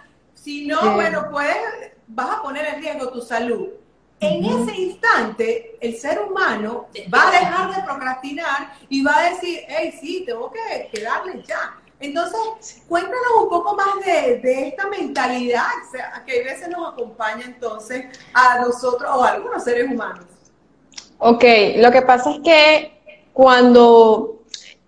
si 0.47 0.65
no, 0.65 0.93
bueno, 0.93 1.27
puedes, 1.29 1.57
vas 2.07 2.38
a 2.38 2.41
poner 2.41 2.65
en 2.67 2.81
riesgo 2.81 3.10
tu 3.10 3.19
salud. 3.19 3.67
En 4.21 4.45
ese 4.45 4.77
instante, 4.77 5.77
el 5.81 5.97
ser 5.97 6.21
humano 6.21 6.88
va 7.13 7.27
a 7.27 7.31
dejar 7.31 7.75
de 7.75 7.83
procrastinar 7.83 8.71
y 8.88 9.03
va 9.03 9.17
a 9.17 9.29
decir, 9.31 9.60
hey, 9.67 9.93
sí, 9.99 10.23
tengo 10.25 10.49
que, 10.49 10.89
que 10.89 11.01
darle 11.03 11.43
ya. 11.45 11.75
Entonces, 11.99 12.81
cuéntanos 12.88 13.41
un 13.41 13.49
poco 13.49 13.75
más 13.75 14.05
de, 14.05 14.38
de 14.38 14.69
esta 14.69 14.88
mentalidad 14.88 15.65
que 16.25 16.39
a 16.39 16.43
veces 16.45 16.69
nos 16.69 16.93
acompaña 16.93 17.43
entonces 17.43 18.05
a 18.33 18.60
nosotros 18.60 19.12
o 19.13 19.25
a 19.25 19.31
algunos 19.31 19.65
seres 19.65 19.91
humanos. 19.91 20.23
Ok, 21.17 21.43
lo 21.75 21.91
que 21.91 22.03
pasa 22.03 22.31
es 22.31 22.39
que 22.39 23.01
cuando 23.33 24.43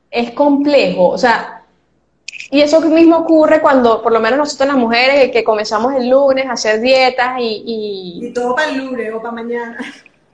es 0.09 0.31
complejo, 0.31 1.09
o 1.09 1.17
sea, 1.17 1.58
y 2.51 2.61
eso 2.61 2.81
mismo 2.81 3.17
ocurre 3.17 3.61
cuando, 3.61 4.01
por 4.01 4.11
lo 4.11 4.19
menos 4.19 4.39
nosotros 4.39 4.69
las 4.69 4.77
mujeres, 4.77 5.31
que 5.31 5.43
comenzamos 5.43 5.93
el 5.93 6.09
lunes 6.09 6.47
a 6.47 6.53
hacer 6.53 6.81
dietas 6.81 7.35
y... 7.39 8.21
Y, 8.23 8.33
todo 8.33 8.55
para 8.55 8.69
el 8.69 8.77
lunes 8.77 9.13
o 9.13 9.21
para 9.21 9.33
mañana. 9.33 9.77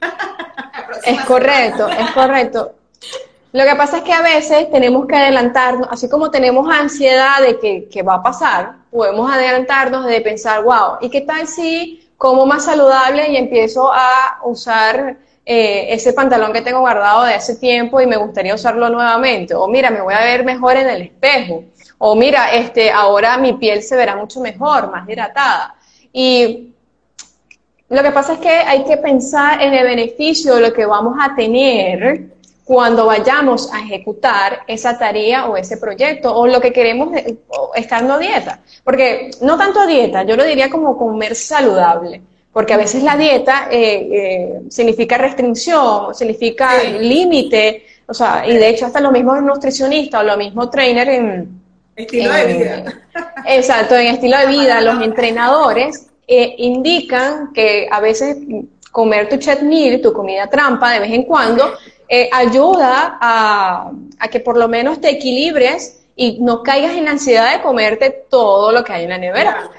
es 1.05 1.21
correcto, 1.21 1.89
es 1.89 2.11
correcto. 2.11 2.75
Lo 3.51 3.63
que 3.63 3.75
pasa 3.75 3.97
es 3.97 4.03
que 4.03 4.13
a 4.13 4.21
veces 4.21 4.71
tenemos 4.71 5.07
que 5.07 5.15
adelantarnos, 5.15 5.87
así 5.91 6.07
como 6.09 6.31
tenemos 6.31 6.69
ansiedad 6.73 7.41
de 7.41 7.59
que, 7.59 7.89
que 7.89 8.01
va 8.01 8.15
a 8.15 8.23
pasar, 8.23 8.75
podemos 8.91 9.29
adelantarnos 9.31 10.05
de 10.05 10.21
pensar, 10.21 10.63
wow, 10.63 10.97
¿y 11.01 11.09
qué 11.09 11.21
tal 11.21 11.47
si 11.47 12.09
como 12.17 12.45
más 12.45 12.65
saludable 12.65 13.29
y 13.29 13.35
empiezo 13.35 13.91
a 13.91 14.39
usar 14.43 15.17
eh, 15.45 15.87
ese 15.89 16.13
pantalón 16.13 16.53
que 16.53 16.61
tengo 16.61 16.79
guardado 16.79 17.23
de 17.23 17.33
hace 17.33 17.57
tiempo 17.57 17.99
y 17.99 18.07
me 18.07 18.17
gustaría 18.17 18.55
usarlo 18.55 18.89
nuevamente? 18.89 19.53
O 19.53 19.67
mira, 19.67 19.89
me 19.89 20.01
voy 20.01 20.13
a 20.13 20.21
ver 20.21 20.45
mejor 20.45 20.77
en 20.77 20.89
el 20.89 21.01
espejo 21.01 21.63
o 21.97 22.15
mira, 22.15 22.51
este, 22.53 22.91
ahora 22.91 23.37
mi 23.37 23.53
piel 23.53 23.81
se 23.81 23.95
verá 23.95 24.15
mucho 24.15 24.39
mejor, 24.41 24.91
más 24.91 25.07
hidratada. 25.07 25.75
Y 26.11 26.73
lo 27.89 28.01
que 28.01 28.11
pasa 28.11 28.33
es 28.33 28.39
que 28.39 28.49
hay 28.49 28.83
que 28.83 28.97
pensar 28.97 29.61
en 29.61 29.73
el 29.73 29.83
beneficio 29.83 30.55
de 30.55 30.61
lo 30.61 30.73
que 30.73 30.85
vamos 30.85 31.17
a 31.19 31.35
tener 31.35 32.35
cuando 32.65 33.05
vayamos 33.05 33.71
a 33.71 33.79
ejecutar 33.81 34.61
esa 34.67 34.97
tarea 34.97 35.45
o 35.45 35.55
ese 35.55 35.77
proyecto 35.77 36.35
o 36.35 36.47
lo 36.47 36.59
que 36.59 36.73
queremos 36.73 37.09
estando 37.75 38.15
a 38.15 38.17
dieta. 38.17 38.59
Porque 38.83 39.29
no 39.41 39.55
tanto 39.55 39.79
a 39.81 39.85
dieta, 39.85 40.23
yo 40.23 40.35
lo 40.35 40.43
diría 40.43 40.69
como 40.69 40.97
comer 40.97 41.35
saludable. 41.35 42.21
Porque 42.51 42.73
a 42.73 42.77
veces 42.77 43.03
la 43.03 43.17
dieta 43.17 43.67
eh, 43.69 44.09
eh, 44.11 44.61
significa 44.69 45.17
restricción, 45.17 46.15
significa 46.15 46.81
límite, 46.83 47.85
o 48.07 48.13
sea, 48.13 48.47
y 48.47 48.53
de 48.53 48.69
hecho 48.69 48.85
hasta 48.85 49.01
los 49.01 49.11
mismos 49.11 49.43
nutricionistas 49.43 50.21
o 50.21 50.23
los 50.23 50.37
mismos 50.37 50.71
trainers 50.71 51.09
en, 51.09 51.54
Estilo 51.95 52.33
de 52.33 52.45
vida. 52.45 52.93
Exacto, 53.45 53.95
en 53.95 54.07
estilo 54.07 54.37
de 54.37 54.47
vida, 54.47 54.81
los 54.81 55.01
entrenadores 55.01 56.07
eh, 56.27 56.55
indican 56.57 57.53
que 57.53 57.87
a 57.89 57.99
veces 57.99 58.37
comer 58.91 59.29
tu 59.29 59.37
chat 59.37 59.61
meal, 59.61 60.01
tu 60.01 60.11
comida 60.11 60.49
trampa 60.49 60.91
de 60.91 60.99
vez 60.99 61.11
en 61.11 61.23
cuando, 61.23 61.73
eh, 62.07 62.29
ayuda 62.31 63.17
a, 63.21 63.91
que 64.31 64.39
por 64.39 64.57
lo 64.57 64.67
menos 64.67 64.99
te 64.99 65.09
equilibres 65.09 66.01
y 66.15 66.39
no 66.41 66.63
caigas 66.63 66.95
en 66.95 67.05
la 67.05 67.11
ansiedad 67.11 67.53
de 67.53 67.61
comerte 67.61 68.25
todo 68.29 68.71
lo 68.71 68.83
que 68.83 68.93
hay 68.93 69.03
en 69.03 69.09
la 69.09 69.17
nevera. 69.17 69.69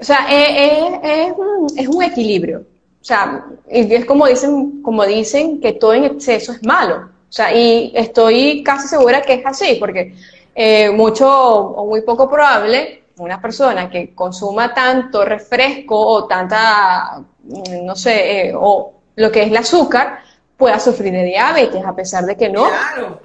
O 0.00 0.04
sea, 0.04 0.26
es, 0.28 1.88
un, 1.88 2.02
equilibrio. 2.02 2.64
O 3.00 3.04
sea, 3.04 3.46
es 3.68 4.04
como 4.04 4.26
dicen, 4.26 4.82
como 4.82 5.06
dicen 5.06 5.60
que 5.60 5.72
todo 5.72 5.94
en 5.94 6.04
exceso 6.04 6.52
es 6.52 6.62
malo. 6.64 7.08
O 7.28 7.32
sea, 7.32 7.54
y 7.54 7.92
estoy 7.94 8.64
casi 8.64 8.88
segura 8.88 9.22
que 9.22 9.34
es 9.34 9.46
así, 9.46 9.76
porque 9.78 10.14
eh, 10.62 10.90
mucho 10.90 11.26
o 11.26 11.86
muy 11.86 12.02
poco 12.02 12.28
probable 12.28 13.04
una 13.16 13.40
persona 13.40 13.88
que 13.88 14.14
consuma 14.14 14.74
tanto 14.74 15.24
refresco 15.24 15.98
o 15.98 16.26
tanta, 16.26 17.22
mm, 17.44 17.82
no 17.82 17.96
sé, 17.96 18.48
eh, 18.48 18.52
o 18.54 18.92
lo 19.16 19.32
que 19.32 19.44
es 19.44 19.48
el 19.48 19.56
azúcar, 19.56 20.18
pueda 20.58 20.78
sufrir 20.78 21.14
de 21.14 21.24
diabetes, 21.24 21.82
a 21.82 21.96
pesar 21.96 22.26
de 22.26 22.36
que 22.36 22.50
no. 22.50 22.68
Claro. 22.68 23.20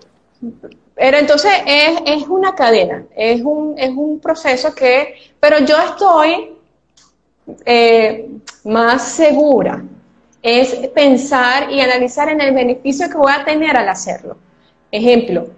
Pero 0.96 1.18
entonces 1.18 1.52
es, 1.66 2.00
es 2.06 2.24
una 2.30 2.56
cadena, 2.56 3.04
es 3.14 3.42
un, 3.42 3.78
es 3.78 3.90
un 3.90 4.22
proceso 4.22 4.74
que, 4.74 5.16
pero 5.38 5.60
yo 5.60 5.78
estoy 5.78 6.56
eh, 7.66 8.30
más 8.64 9.10
segura, 9.10 9.84
es 10.42 10.74
pensar 10.96 11.70
y 11.70 11.82
analizar 11.82 12.30
en 12.30 12.40
el 12.40 12.54
beneficio 12.54 13.10
que 13.10 13.18
voy 13.18 13.34
a 13.34 13.44
tener 13.44 13.76
al 13.76 13.90
hacerlo. 13.90 14.38
Ejemplo, 14.90 15.50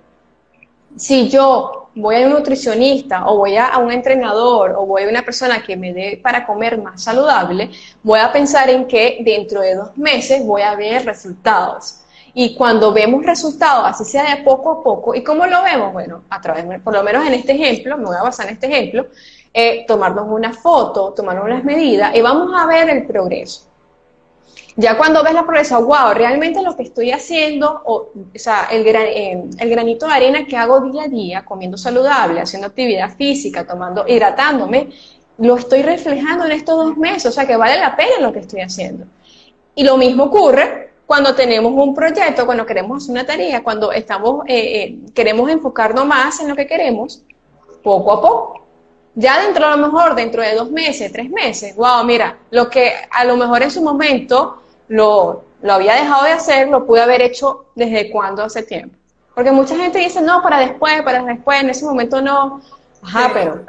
si 0.96 1.30
yo 1.30 1.90
voy 1.96 2.16
a 2.16 2.28
un 2.28 2.34
nutricionista 2.34 3.28
o 3.28 3.38
voy 3.38 3.58
a, 3.58 3.78
un 3.80 3.92
entrenador 3.92 4.76
o 4.78 4.86
voy 4.86 5.04
a 5.04 5.10
una 5.10 5.24
persona 5.24 5.64
que 5.64 5.76
me 5.76 5.94
dé 5.94 6.20
para 6.22 6.46
comer 6.46 6.82
más 6.82 7.04
saludable, 7.04 7.72
voy 8.04 8.20
a 8.20 8.32
pensar 8.32 8.70
en 8.70 8.88
que 8.88 9.18
dentro 9.22 9.62
de 9.62 9.76
dos 9.76 9.98
meses 9.98 10.46
voy 10.46 10.62
a 10.62 10.76
ver 10.76 11.06
resultados. 11.06 12.02
Y 12.34 12.56
cuando 12.56 12.94
vemos 12.94 13.26
resultados, 13.26 13.86
así 13.88 14.06
sea 14.06 14.36
de 14.36 14.44
poco 14.44 14.72
a 14.72 14.84
poco, 14.84 15.16
¿y 15.16 15.24
cómo 15.24 15.48
lo 15.48 15.64
vemos? 15.64 15.92
Bueno, 15.92 16.24
a 16.30 16.40
través, 16.40 16.66
por 16.82 16.94
lo 16.94 17.02
menos 17.02 17.26
en 17.26 17.34
este 17.34 17.54
ejemplo, 17.54 17.98
me 17.98 18.06
voy 18.06 18.16
a 18.16 18.22
basar 18.22 18.48
en 18.48 18.54
este 18.54 18.68
ejemplo, 18.68 19.08
eh, 19.54 19.86
tomarnos 19.88 20.28
una 20.30 20.54
foto, 20.54 21.14
tomarnos 21.14 21.46
unas 21.46 21.64
medidas 21.64 22.16
y 22.16 22.22
vamos 22.22 22.52
a 22.56 22.68
ver 22.68 22.90
el 22.90 23.08
progreso. 23.08 23.67
Ya 24.80 24.96
cuando 24.96 25.24
ves 25.24 25.34
la 25.34 25.44
progresa, 25.44 25.80
wow, 25.80 26.14
realmente 26.14 26.62
lo 26.62 26.76
que 26.76 26.84
estoy 26.84 27.12
haciendo, 27.12 27.82
o, 27.84 28.12
sea, 28.36 28.68
el, 28.70 28.86
eh, 28.86 29.44
el 29.58 29.70
granito 29.72 30.06
de 30.06 30.14
arena 30.14 30.46
que 30.46 30.56
hago 30.56 30.82
día 30.82 31.06
a 31.06 31.08
día, 31.08 31.44
comiendo 31.44 31.78
saludable, 31.78 32.42
haciendo 32.42 32.68
actividad 32.68 33.16
física, 33.16 33.66
tomando, 33.66 34.06
hidratándome, 34.08 34.90
lo 35.40 35.56
estoy 35.58 35.82
reflejando 35.82 36.46
en 36.46 36.52
estos 36.52 36.78
dos 36.78 36.96
meses, 36.96 37.26
o 37.26 37.32
sea 37.32 37.48
que 37.48 37.58
vale 37.58 37.80
la 37.80 37.96
pena 37.96 38.20
lo 38.22 38.32
que 38.32 38.40
estoy 38.40 38.62
haciendo. 38.62 39.06
Y 39.74 39.84
lo 39.84 39.98
mismo 39.98 40.26
ocurre 40.26 40.92
cuando 41.08 41.34
tenemos 41.34 41.74
un 41.74 41.96
proyecto, 41.96 42.46
cuando 42.46 42.64
queremos 42.64 43.02
hacer 43.02 43.14
una 43.14 43.26
tarea, 43.26 43.64
cuando 43.64 43.92
estamos, 43.92 44.46
eh, 44.46 44.84
eh, 44.84 45.00
queremos 45.16 45.50
enfocarnos 45.50 46.06
más 46.06 46.40
en 46.40 46.50
lo 46.50 46.56
que 46.56 46.68
queremos, 46.68 47.24
poco 47.82 48.12
a 48.12 48.22
poco. 48.22 48.62
Ya 49.16 49.42
dentro, 49.42 49.66
a 49.66 49.76
lo 49.76 49.88
mejor, 49.88 50.14
dentro 50.14 50.44
de 50.44 50.54
dos 50.54 50.70
meses, 50.70 51.12
tres 51.12 51.32
meses, 51.32 51.76
wow, 51.76 52.04
mira, 52.04 52.38
lo 52.52 52.70
que 52.70 52.92
a 53.10 53.24
lo 53.24 53.38
mejor 53.38 53.64
en 53.64 53.72
su 53.72 53.82
momento 53.82 54.62
lo, 54.88 55.44
lo 55.62 55.74
había 55.74 55.96
dejado 55.96 56.24
de 56.26 56.32
hacer, 56.32 56.70
lo 56.70 56.86
pude 56.86 57.02
haber 57.02 57.22
hecho 57.22 57.66
desde 57.76 58.10
cuando 58.10 58.44
hace 58.44 58.64
tiempo. 58.64 58.98
Porque 59.34 59.52
mucha 59.52 59.76
gente 59.76 60.00
dice, 60.00 60.22
no, 60.22 60.42
para 60.42 60.60
después, 60.60 61.02
para 61.04 61.24
después, 61.24 61.62
en 61.62 61.70
ese 61.70 61.86
momento 61.86 62.22
no. 62.22 62.62
Ajá, 63.04 63.30
pero 63.34 63.64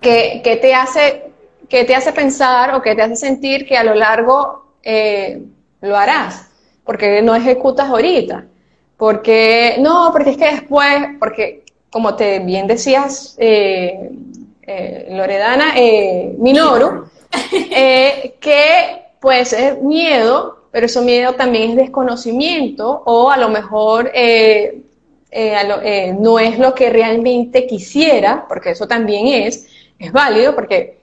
¿qué, 0.00 0.58
te 0.60 0.74
hace 0.74 1.30
¿qué 1.68 1.84
te 1.84 1.94
hace 1.94 2.12
pensar 2.12 2.74
o 2.74 2.82
qué 2.82 2.94
te 2.94 3.02
hace 3.02 3.16
sentir 3.16 3.66
que 3.66 3.76
a 3.76 3.84
lo 3.84 3.94
largo 3.94 4.72
eh, 4.82 5.42
lo 5.82 5.96
harás? 5.96 6.50
Porque 6.84 7.20
no 7.22 7.34
ejecutas 7.34 7.88
ahorita. 7.88 8.46
Porque, 8.96 9.76
no, 9.80 10.10
porque 10.12 10.30
es 10.30 10.36
que 10.36 10.50
después, 10.50 10.94
porque 11.18 11.64
como 11.90 12.14
te 12.14 12.38
bien 12.38 12.66
decías, 12.66 13.34
eh, 13.38 14.10
eh, 14.62 15.08
Loredana, 15.10 15.72
eh, 15.76 16.34
Minoru, 16.38 17.08
que 18.40 19.02
puede 19.20 19.44
ser 19.44 19.78
miedo, 19.82 20.64
pero 20.70 20.86
ese 20.86 21.00
miedo 21.02 21.34
también 21.34 21.70
es 21.70 21.76
desconocimiento 21.76 23.02
o 23.06 23.30
a 23.30 23.36
lo 23.36 23.48
mejor 23.48 24.10
eh, 24.14 24.82
eh, 25.30 25.54
eh, 25.82 26.16
no 26.18 26.38
es 26.38 26.58
lo 26.58 26.74
que 26.74 26.90
realmente 26.90 27.66
quisiera, 27.66 28.46
porque 28.48 28.70
eso 28.70 28.86
también 28.88 29.26
es, 29.28 29.68
es 29.98 30.12
válido, 30.12 30.54
porque 30.54 30.98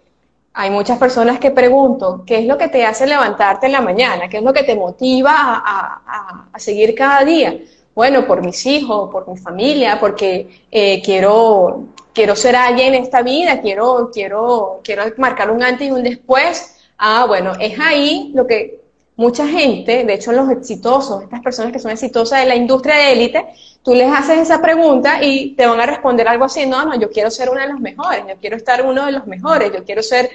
hay 0.53 0.71
muchas 0.71 0.97
personas 0.97 1.39
que 1.39 1.51
preguntan, 1.51 2.25
¿qué 2.25 2.39
es 2.39 2.45
lo 2.45 2.57
que 2.57 2.67
te 2.67 2.83
hace 2.85 3.05
levantarte 3.05 3.67
en 3.67 3.73
la 3.73 3.81
mañana? 3.81 4.27
¿Qué 4.27 4.37
es 4.37 4.43
lo 4.43 4.53
que 4.53 4.63
te 4.63 4.75
motiva 4.75 5.31
a, 5.31 5.55
a- 5.57 6.01
a- 6.07 6.49
a 6.51 6.59
seguir 6.59 6.95
cada 6.95 7.23
día? 7.23 7.55
Bueno, 7.93 8.25
por 8.25 8.43
mis 8.43 8.65
hijos, 8.65 9.09
por 9.11 9.27
mi 9.27 9.37
familia, 9.37 9.99
porque 9.99 10.65
eh, 10.71 11.01
quiero, 11.03 11.85
quiero 12.13 12.35
ser 12.35 12.55
alguien 12.55 12.95
en 12.95 13.03
esta 13.03 13.21
vida, 13.21 13.61
quiero, 13.61 14.09
quiero, 14.13 14.79
quiero 14.83 15.03
marcar 15.17 15.51
un 15.51 15.61
antes 15.63 15.87
y 15.87 15.91
un 15.91 16.03
después. 16.03 16.75
Ah, 16.97 17.25
bueno, 17.27 17.53
es 17.59 17.79
ahí 17.79 18.31
lo 18.33 18.47
que 18.47 18.81
mucha 19.17 19.47
gente, 19.47 20.03
de 20.03 20.13
hecho 20.13 20.31
los 20.31 20.49
exitosos, 20.49 21.23
estas 21.23 21.41
personas 21.41 21.71
que 21.73 21.79
son 21.79 21.91
exitosas 21.91 22.41
de 22.41 22.45
la 22.45 22.55
industria 22.55 22.95
de 22.95 23.11
élite, 23.13 23.45
tú 23.83 23.93
les 23.93 24.11
haces 24.11 24.39
esa 24.39 24.61
pregunta 24.61 25.23
y 25.23 25.55
te 25.55 25.65
van 25.65 25.79
a 25.79 25.85
responder 25.85 26.27
algo 26.27 26.45
así, 26.45 26.65
no, 26.65 26.85
no, 26.85 26.99
yo 26.99 27.09
quiero 27.09 27.31
ser 27.31 27.49
uno 27.49 27.61
de 27.61 27.67
los 27.67 27.79
mejores, 27.79 28.23
yo 28.27 28.35
quiero 28.39 28.55
estar 28.55 28.85
uno 28.85 29.05
de 29.05 29.11
los 29.11 29.27
mejores, 29.27 29.71
yo 29.73 29.83
quiero 29.83 30.03
ser, 30.03 30.29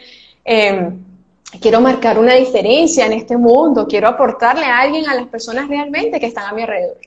eh, 0.44 0.90
quiero 1.61 1.81
marcar 1.81 2.18
una 2.18 2.35
diferencia 2.35 3.07
en 3.07 3.12
este 3.12 3.37
mundo, 3.37 3.87
quiero 3.87 4.09
aportarle 4.09 4.64
a 4.64 4.81
alguien, 4.81 5.09
a 5.09 5.14
las 5.14 5.29
personas 5.29 5.68
realmente 5.68 6.18
que 6.18 6.27
están 6.27 6.46
a 6.46 6.53
mi 6.53 6.62
alrededor. 6.62 6.98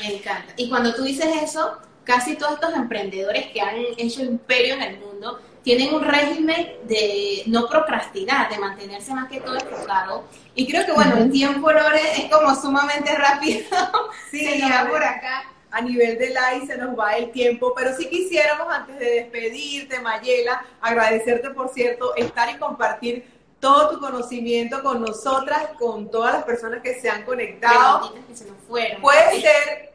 Me 0.00 0.14
encanta. 0.14 0.52
Y 0.56 0.68
cuando 0.68 0.94
tú 0.94 1.04
dices 1.04 1.28
eso, 1.42 1.78
casi 2.04 2.36
todos 2.36 2.54
estos 2.54 2.74
emprendedores 2.74 3.46
que 3.48 3.60
han 3.60 3.76
hecho 3.96 4.22
imperios 4.22 4.78
en 4.78 4.82
el 4.82 5.00
mundo 5.00 5.38
tienen 5.62 5.94
un 5.94 6.02
régimen 6.02 6.76
de 6.84 7.42
no 7.46 7.68
procrastinar, 7.68 8.50
de 8.50 8.58
mantenerse 8.58 9.14
más 9.14 9.28
que 9.28 9.40
todo 9.40 9.54
enfocado. 9.54 10.24
Y 10.54 10.68
creo 10.70 10.84
que, 10.84 10.92
bueno, 10.92 11.16
el 11.18 11.30
tiempo, 11.30 11.70
Lore, 11.70 12.00
es 12.16 12.30
como 12.30 12.54
sumamente 12.54 13.14
rápido. 13.14 13.64
Sí, 14.30 14.58
ya 14.58 14.86
por 14.88 15.02
acá. 15.02 15.44
A 15.70 15.80
nivel 15.80 16.18
de 16.18 16.28
live 16.28 16.66
se 16.66 16.76
nos 16.76 16.98
va 16.98 17.16
el 17.16 17.30
tiempo, 17.32 17.72
pero 17.74 17.94
sí 17.96 18.08
quisiéramos 18.08 18.66
antes 18.72 18.98
de 18.98 19.10
despedirte, 19.10 20.00
Mayela, 20.00 20.64
agradecerte 20.80 21.50
por 21.50 21.68
cierto 21.70 22.14
estar 22.16 22.50
y 22.50 22.58
compartir 22.58 23.26
todo 23.60 23.90
tu 23.90 24.00
conocimiento 24.00 24.82
con 24.82 25.00
nosotras, 25.00 25.68
con 25.78 26.10
todas 26.10 26.34
las 26.34 26.44
personas 26.44 26.82
que 26.82 27.00
se 27.00 27.08
han 27.08 27.24
conectado. 27.24 28.12
Que 28.26 28.36
se 28.36 28.46
nos 28.46 28.56
fueron. 28.66 29.00
Puede 29.00 29.40
ser 29.40 29.92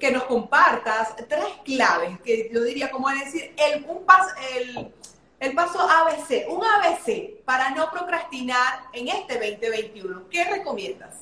que 0.00 0.10
nos 0.10 0.24
compartas 0.24 1.14
tres 1.28 1.44
claves 1.64 2.18
que 2.24 2.50
yo 2.52 2.62
diría, 2.62 2.90
como 2.90 3.08
decir, 3.10 3.54
el, 3.56 3.84
un 3.86 4.04
paso, 4.04 4.34
el, 4.56 4.92
el 5.40 5.54
paso 5.54 5.78
ABC, 5.80 6.46
un 6.48 6.60
ABC 6.64 7.42
para 7.44 7.70
no 7.70 7.90
procrastinar 7.90 8.84
en 8.92 9.08
este 9.08 9.34
2021. 9.34 10.22
¿Qué 10.30 10.44
recomiendas? 10.44 11.14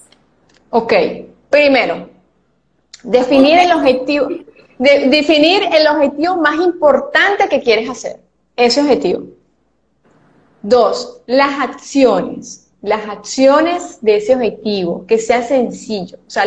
Ok, 0.71 0.93
primero, 1.51 2.09
definir 3.03 3.59
el 3.59 3.73
objetivo, 3.73 4.29
de- 4.79 5.09
definir 5.09 5.63
el 5.73 5.87
objetivo 5.87 6.37
más 6.37 6.55
importante 6.57 7.49
que 7.49 7.61
quieres 7.61 7.91
hacer, 7.91 8.21
ese 8.57 8.81
objetivo. 8.81 9.25
Dos, 10.63 11.21
las 11.27 11.61
acciones, 11.61 12.71
las 12.81 13.09
acciones 13.09 13.99
de 14.01 14.17
ese 14.17 14.35
objetivo, 14.35 15.05
que 15.07 15.19
sea 15.19 15.43
sencillo. 15.43 16.19
O 16.27 16.31
sea, 16.31 16.45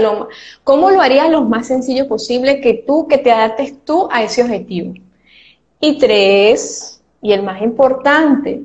¿cómo 0.63 0.89
lo 0.89 1.01
harías 1.01 1.30
lo 1.30 1.41
más 1.41 1.67
sencillo 1.67 2.08
posible 2.08 2.62
que 2.62 2.73
tú, 2.88 3.08
que 3.08 3.17
te 3.17 3.32
adaptes 3.32 3.73
tú 3.84 4.08
a 4.12 4.23
ese 4.23 4.41
objetivo? 4.43 4.93
Y 5.82 5.97
tres, 5.97 6.94
y 7.26 7.34
el 7.34 7.42
más 7.42 7.60
importante, 7.64 8.62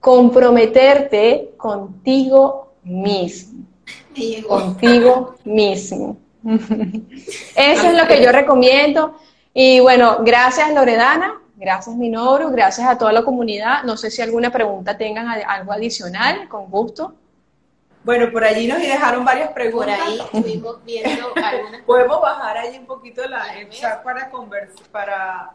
comprometerte 0.00 1.50
contigo 1.58 2.72
mismo 2.82 3.66
contigo 4.48 5.36
mismo. 5.44 6.16
Eso 6.42 7.86
es 7.86 7.94
lo 7.94 8.06
que 8.08 8.24
yo 8.24 8.32
recomiendo. 8.32 9.18
Y 9.52 9.80
bueno, 9.80 10.20
gracias 10.20 10.72
Loredana, 10.72 11.38
gracias 11.56 11.94
Minoru, 11.94 12.50
gracias 12.50 12.88
a 12.88 12.96
toda 12.96 13.12
la 13.12 13.22
comunidad. 13.22 13.82
No 13.84 13.98
sé 13.98 14.10
si 14.10 14.22
alguna 14.22 14.50
pregunta 14.50 14.96
tengan 14.96 15.28
algo 15.28 15.72
adicional, 15.72 16.48
con 16.48 16.70
gusto. 16.70 17.14
Bueno, 18.04 18.32
por 18.32 18.42
allí 18.42 18.66
nos 18.66 18.78
dejaron 18.78 19.22
varias 19.22 19.48
Por 19.48 19.54
preguntas. 19.54 20.00
ahí 20.02 20.18
estuvimos 20.18 20.82
viendo 20.82 21.26
algunas 21.36 21.82
Podemos 21.82 22.22
bajar 22.22 22.56
ahí 22.56 22.78
un 22.78 22.86
poquito 22.86 23.22
la, 23.28 23.58
el 23.58 23.68
chat 23.68 24.02
para, 24.02 24.30
convers 24.30 24.80
para 24.90 25.52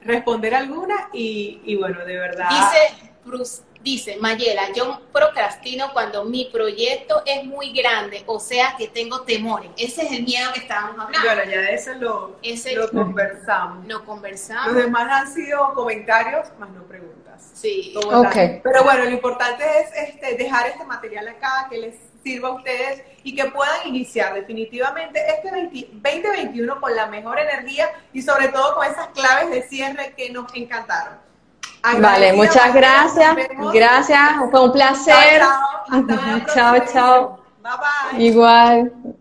responder 0.00 0.54
algunas 0.54 1.06
y, 1.12 1.60
y 1.64 1.76
bueno, 1.76 2.04
de 2.04 2.16
verdad. 2.16 2.48
Dice, 2.50 3.12
Bruce, 3.24 3.62
dice 3.82 4.16
Mayela, 4.20 4.72
yo 4.72 5.00
procrastino 5.12 5.92
cuando 5.92 6.24
mi 6.24 6.46
proyecto 6.52 7.22
es 7.26 7.44
muy 7.44 7.72
grande, 7.72 8.22
o 8.26 8.38
sea 8.40 8.74
que 8.76 8.88
tengo 8.88 9.22
temores. 9.22 9.70
Ese 9.76 10.02
es 10.02 10.12
el 10.12 10.24
miedo 10.24 10.52
que 10.52 10.60
estábamos 10.60 10.98
hablando. 10.98 11.26
bueno, 11.28 11.50
ya 11.50 11.60
eso 11.70 11.92
lo, 11.94 12.36
Ese- 12.42 12.74
lo 12.74 12.90
conversamos. 12.90 13.86
Lo 13.86 14.04
conversamos. 14.04 14.72
Los 14.72 14.84
demás 14.84 15.08
han 15.10 15.32
sido 15.32 15.72
comentarios, 15.74 16.46
más 16.58 16.70
no 16.70 16.82
preguntas. 16.84 17.50
Sí. 17.54 17.92
como 17.94 18.20
Ok. 18.20 18.32
tal. 18.32 18.60
Pero 18.62 18.84
bueno, 18.84 19.04
lo 19.04 19.10
importante 19.10 19.64
es 19.80 20.08
este, 20.08 20.36
dejar 20.36 20.68
este 20.68 20.84
material 20.84 21.28
acá, 21.28 21.66
que 21.70 21.78
les 21.78 21.94
sirva 22.26 22.48
a 22.48 22.52
ustedes 22.52 23.02
y 23.22 23.36
que 23.36 23.44
puedan 23.46 23.86
iniciar 23.86 24.34
definitivamente 24.34 25.20
este 25.28 25.50
20 25.52 25.88
2021 26.02 26.80
con 26.80 26.96
la 26.96 27.06
mejor 27.06 27.38
energía 27.38 27.88
y 28.12 28.20
sobre 28.20 28.48
todo 28.48 28.74
con 28.74 28.84
esas 28.84 29.08
claves 29.08 29.50
de 29.50 29.62
cierre 29.62 30.12
que 30.16 30.30
nos 30.30 30.52
encantaron. 30.54 31.14
Vale, 32.00 32.32
muchas 32.32 32.74
gracias. 32.74 33.36
Gracias, 33.72 34.20
fue 34.50 34.64
un 34.64 34.72
placer. 34.72 35.40
Chao, 35.40 36.04
chao. 36.06 36.40
Chao, 36.54 36.78
chao. 36.92 37.40
Bye 37.62 37.72
bye. 38.18 38.24
Igual. 38.24 39.16